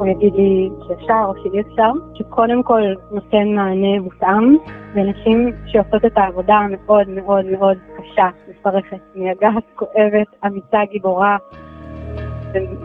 או 0.00 0.06
יגיד 0.06 0.34
לי 0.34 0.70
שאפשר 0.88 1.24
או 1.28 1.42
שאי 1.42 1.60
אפשר, 1.60 1.90
שקודם 2.14 2.62
כל 2.62 2.82
נותן 3.10 3.48
מענה 3.54 4.00
מותאם 4.00 4.56
לנשים 4.94 5.52
שעושות 5.66 6.04
את 6.04 6.18
העבודה 6.18 6.54
המאוד 6.54 7.08
מאוד 7.08 7.44
מאוד 7.44 7.76
קשה, 7.96 8.28
מפרכת, 8.48 9.00
מייגעת, 9.14 9.64
כואבת, 9.74 10.26
אמיצה, 10.46 10.78
גיבורה 10.90 11.36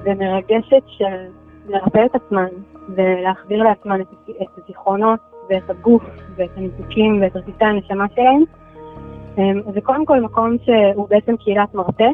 ומרגשת 0.03 0.84
של 0.88 1.26
לרפא 1.68 2.05
את 2.05 2.16
עצמן 2.16 2.47
ולהחזיר 2.89 3.64
לעצמן 3.64 4.01
את 4.01 4.47
הזיכרונות 4.57 5.20
ואת 5.49 5.70
הגוף 5.70 6.03
ואת 6.36 6.49
הניתוקים 6.57 7.22
ואת 7.22 7.36
רציפי 7.36 7.66
הנשמה 7.66 8.05
שלהם. 8.16 8.43
אמ, 9.38 9.62
זה 9.74 9.82
קודם 9.82 10.05
כל 10.05 10.22
מקום 10.22 10.55
שהוא 10.64 11.10
בעצם 11.10 11.38
קהילת 11.38 11.76
מרפא, 11.76 12.10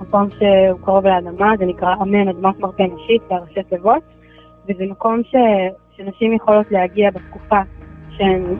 מקום 0.00 0.28
שהוא 0.30 0.80
קרוב 0.84 1.06
לאדמה, 1.06 1.52
זה 1.58 1.64
נקרא 1.64 1.94
אמן 2.02 2.28
אדמת 2.28 2.60
מרפא 2.60 2.82
נשית, 2.82 3.22
בראשי 3.30 3.62
תיבות, 3.62 4.02
וזה 4.68 4.84
מקום 4.86 5.22
ש, 5.24 5.34
שנשים 5.96 6.32
יכולות 6.32 6.70
להגיע 6.70 7.10
בתקופה 7.10 7.60
שהן 8.10 8.58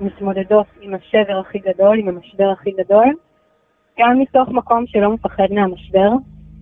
מתמודדות 0.00 0.66
עם 0.80 0.94
השבר 0.94 1.38
הכי 1.38 1.58
גדול, 1.58 1.98
עם 1.98 2.08
המשבר 2.08 2.50
הכי 2.50 2.70
גדול, 2.70 3.06
גם 3.98 4.18
מתוך 4.18 4.48
מקום 4.48 4.86
שלא 4.86 5.10
מפחד 5.10 5.46
מהמשבר, 5.50 6.10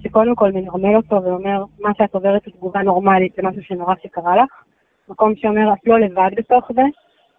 שקודם 0.02 0.34
כל 0.34 0.52
מנרמל 0.52 0.96
אותו 0.96 1.22
ואומר, 1.24 1.64
מה 1.80 1.90
שאת 1.98 2.14
עוברת 2.14 2.44
היא 2.46 2.54
תגובה 2.54 2.82
נורמלית 2.82 3.32
זה 3.36 3.42
משהו 3.42 3.62
שנורא 3.62 3.94
שקרה 4.02 4.36
לך, 4.36 4.62
מקום 5.08 5.36
שאומר, 5.36 5.72
את 5.72 5.86
לא 5.86 6.00
לבד 6.00 6.30
בתוך 6.36 6.70
זה, 6.74 6.82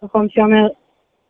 מקום 0.02 0.28
שאומר, 0.28 0.68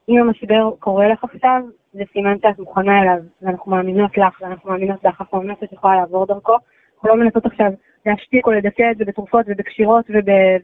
אם 0.08 0.18
המשבר 0.18 0.70
קורה 0.78 1.08
לך 1.08 1.24
עכשיו, 1.24 1.62
זה 1.92 2.02
סימן 2.12 2.36
שאת 2.42 2.58
מוכנה 2.58 3.02
אליו, 3.02 3.18
ואנחנו 3.42 3.72
מאמינות 3.72 4.18
לך, 4.18 4.40
ואנחנו 4.40 4.70
מאמינות 4.70 5.04
לך, 5.04 5.20
אנחנו 5.20 5.38
מאמינות 5.38 5.60
שאת 5.60 5.72
יכולה 5.72 5.96
לעבור 5.96 6.26
דרכו. 6.26 6.52
אנחנו 6.94 7.08
לא 7.08 7.16
מנסות 7.16 7.46
עכשיו 7.46 7.70
להשתיק 8.06 8.46
או 8.46 8.52
לדכא 8.52 8.86
את 8.92 8.98
זה 8.98 9.04
בתרופות 9.08 9.44
ובקשירות 9.48 10.04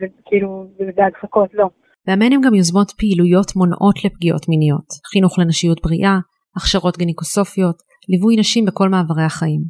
וכאילו 0.00 0.48
בהדחקות, 0.96 1.50
לא. 1.54 1.68
לאמן 2.08 2.32
הם 2.32 2.40
גם 2.40 2.54
יוזמות 2.54 2.90
פעילויות 2.98 3.56
מונעות 3.56 3.96
לפגיעות 4.04 4.48
מיניות, 4.48 4.88
חינוך 5.12 5.38
לנשיות 5.38 5.78
בריאה, 5.84 6.16
הכשרות 6.56 6.96
גינקוסופיות, 6.98 7.76
ליווי 8.08 8.36
נשים 8.36 8.64
בכל 8.64 8.88
מעברי 8.88 9.24
החיים. 9.24 9.62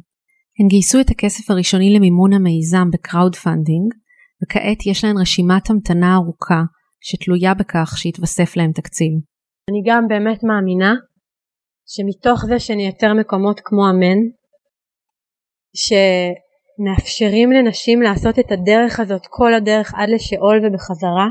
הן 0.59 0.67
גייסו 0.67 0.99
את 1.01 1.09
הכסף 1.09 1.51
הראשוני 1.51 1.93
למימון 1.95 2.33
המיזם 2.33 2.87
ב 2.93 3.35
crowdfunding, 3.35 3.87
וכעת 4.43 4.85
יש 4.85 5.03
להן 5.03 5.17
רשימת 5.21 5.69
המתנה 5.69 6.15
ארוכה 6.15 6.61
שתלויה 7.01 7.53
בכך 7.53 7.97
שיתווסף 7.97 8.57
להם 8.57 8.71
תקציב. 8.71 9.13
אני 9.69 9.81
גם 9.85 10.07
באמת 10.07 10.43
מאמינה 10.43 10.93
שמתוך 11.93 12.45
זה 12.45 12.59
שנייצר 12.59 13.13
מקומות 13.13 13.59
כמו 13.63 13.89
אמן, 13.89 14.19
שמאפשרים 16.77 17.51
לנשים 17.51 18.01
לעשות 18.01 18.39
את 18.39 18.51
הדרך 18.51 18.99
הזאת 18.99 19.21
כל 19.29 19.53
הדרך 19.53 19.93
עד 19.95 20.09
לשאול 20.09 20.57
ובחזרה, 20.59 21.27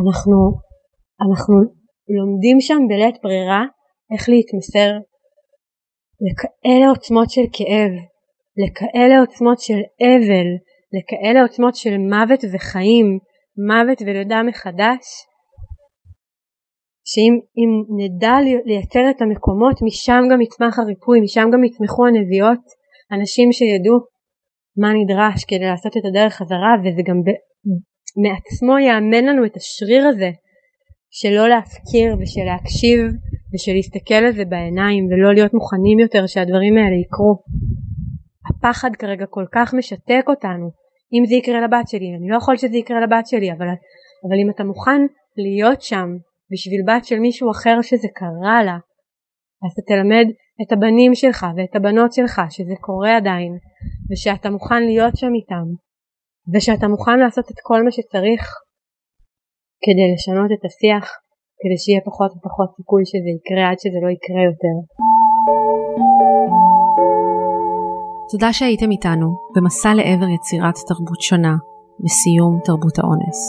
אנחנו, 0.00 0.36
אנחנו 1.24 1.54
לומדים 2.16 2.60
שם 2.60 2.80
בלית 2.88 3.16
ברירה 3.22 3.62
איך 4.12 4.28
להתמסר 4.28 4.90
לכאלה 6.24 6.88
עוצמות 6.90 7.30
של 7.30 7.46
כאב, 7.52 7.92
לכאלה 8.62 9.20
עוצמות 9.20 9.60
של 9.60 9.80
אבל, 10.00 10.48
לכאלה 10.94 11.42
עוצמות 11.42 11.74
של 11.76 11.98
מוות 11.98 12.40
וחיים, 12.52 13.18
מוות 13.68 14.02
ולידה 14.02 14.42
מחדש, 14.42 15.04
שאם 17.10 17.72
נדע 17.98 18.34
לייצר 18.66 19.10
את 19.10 19.22
המקומות 19.22 19.76
משם 19.86 20.22
גם 20.32 20.40
יצמח 20.40 20.78
הריפוי, 20.78 21.20
משם 21.20 21.46
גם 21.52 21.64
יצמחו 21.64 22.06
הנביאות, 22.06 22.64
אנשים 23.12 23.52
שידעו 23.52 24.11
מה 24.76 24.88
נדרש 24.92 25.44
כדי 25.44 25.66
לעשות 25.70 25.96
את 25.96 26.04
הדרך 26.04 26.32
חזרה 26.34 26.74
וזה 26.80 27.02
גם 27.08 27.22
ב- 27.22 27.42
מעצמו 28.24 28.78
יאמן 28.78 29.24
לנו 29.24 29.46
את 29.46 29.56
השריר 29.56 30.06
הזה 30.08 30.30
שלא 31.10 31.48
להפקיר 31.48 32.16
ושל 32.20 32.44
להקשיב 32.46 33.00
ושל 33.54 33.72
להסתכל 33.72 34.14
על 34.14 34.32
זה 34.32 34.44
בעיניים 34.44 35.06
ולא 35.06 35.34
להיות 35.34 35.54
מוכנים 35.54 35.98
יותר 35.98 36.26
שהדברים 36.26 36.76
האלה 36.76 36.96
יקרו. 37.04 37.34
הפחד 38.48 38.90
כרגע 38.98 39.26
כל 39.26 39.44
כך 39.52 39.74
משתק 39.74 40.24
אותנו 40.28 40.70
אם 41.14 41.26
זה 41.26 41.34
יקרה 41.34 41.60
לבת 41.60 41.88
שלי 41.88 42.08
אני 42.18 42.28
לא 42.28 42.36
יכול 42.36 42.56
שזה 42.56 42.76
יקרה 42.76 43.00
לבת 43.00 43.26
שלי 43.26 43.52
אבל, 43.52 43.66
אבל 44.24 44.36
אם 44.44 44.50
אתה 44.50 44.64
מוכן 44.64 45.00
להיות 45.36 45.82
שם 45.82 46.08
בשביל 46.52 46.80
בת 46.86 47.04
של 47.04 47.18
מישהו 47.18 47.50
אחר 47.50 47.82
שזה 47.82 48.08
קרה 48.14 48.64
לה, 48.64 48.76
אז 49.64 49.70
אתה 49.72 49.82
תלמד 49.86 50.26
את 50.62 50.72
הבנים 50.72 51.14
שלך 51.14 51.46
ואת 51.56 51.76
הבנות 51.76 52.12
שלך 52.12 52.40
שזה 52.50 52.74
קורה 52.80 53.16
עדיין, 53.16 53.52
ושאתה 54.10 54.50
מוכן 54.50 54.82
להיות 54.82 55.16
שם 55.16 55.32
איתם, 55.34 55.66
ושאתה 56.52 56.88
מוכן 56.88 57.18
לעשות 57.18 57.44
את 57.50 57.58
כל 57.62 57.84
מה 57.84 57.90
שצריך 57.90 58.42
כדי 59.84 60.06
לשנות 60.14 60.50
את 60.56 60.62
השיח, 60.66 61.04
כדי 61.60 61.78
שיהיה 61.82 62.00
פחות 62.08 62.30
ופחות 62.32 62.70
סיכוי 62.76 63.02
שזה 63.10 63.30
יקרה 63.36 63.64
עד 63.70 63.78
שזה 63.82 63.98
לא 64.04 64.10
יקרה 64.16 64.42
יותר. 64.50 64.76
תודה 68.30 68.52
שהייתם 68.52 68.90
איתנו 68.90 69.28
במסע 69.54 69.94
לעבר 69.94 70.28
יצירת 70.36 70.74
תרבות 70.88 71.20
שונה 71.20 71.54
וסיום 72.04 72.60
תרבות 72.64 72.98
האונס. 72.98 73.40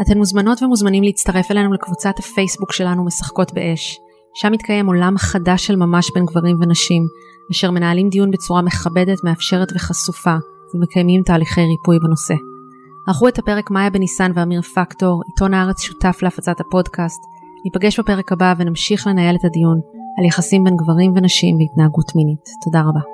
אתן 0.00 0.18
מוזמנות 0.18 0.62
ומוזמנים 0.62 1.02
להצטרף 1.02 1.50
אלינו 1.50 1.72
לקבוצת 1.72 2.18
הפייסבוק 2.18 2.72
שלנו 2.72 3.04
משחקות 3.04 3.52
באש. 3.54 4.03
שם 4.34 4.52
מתקיים 4.52 4.86
עולם 4.86 5.18
חדש 5.18 5.66
של 5.66 5.76
ממש 5.76 6.10
בין 6.14 6.24
גברים 6.26 6.56
ונשים, 6.60 7.02
אשר 7.50 7.70
מנהלים 7.70 8.08
דיון 8.08 8.30
בצורה 8.30 8.62
מכבדת, 8.62 9.24
מאפשרת 9.24 9.68
וחשופה, 9.74 10.34
ומקיימים 10.74 11.22
תהליכי 11.22 11.60
ריפוי 11.60 11.98
בנושא. 11.98 12.34
ערכו 13.08 13.28
את 13.28 13.38
הפרק 13.38 13.70
מאיה 13.70 13.90
בניסן 13.90 14.32
ואמיר 14.34 14.62
פקטור, 14.62 15.22
עיתון 15.26 15.54
הארץ 15.54 15.80
שותף 15.80 16.18
להפצת 16.22 16.60
הפודקאסט. 16.60 17.20
ניפגש 17.64 18.00
בפרק 18.00 18.32
הבא 18.32 18.54
ונמשיך 18.58 19.06
לנהל 19.06 19.36
את 19.36 19.44
הדיון 19.44 19.80
על 20.18 20.24
יחסים 20.24 20.64
בין 20.64 20.76
גברים 20.76 21.12
ונשים 21.16 21.56
והתנהגות 21.56 22.16
מינית. 22.16 22.48
תודה 22.64 22.80
רבה. 22.80 23.13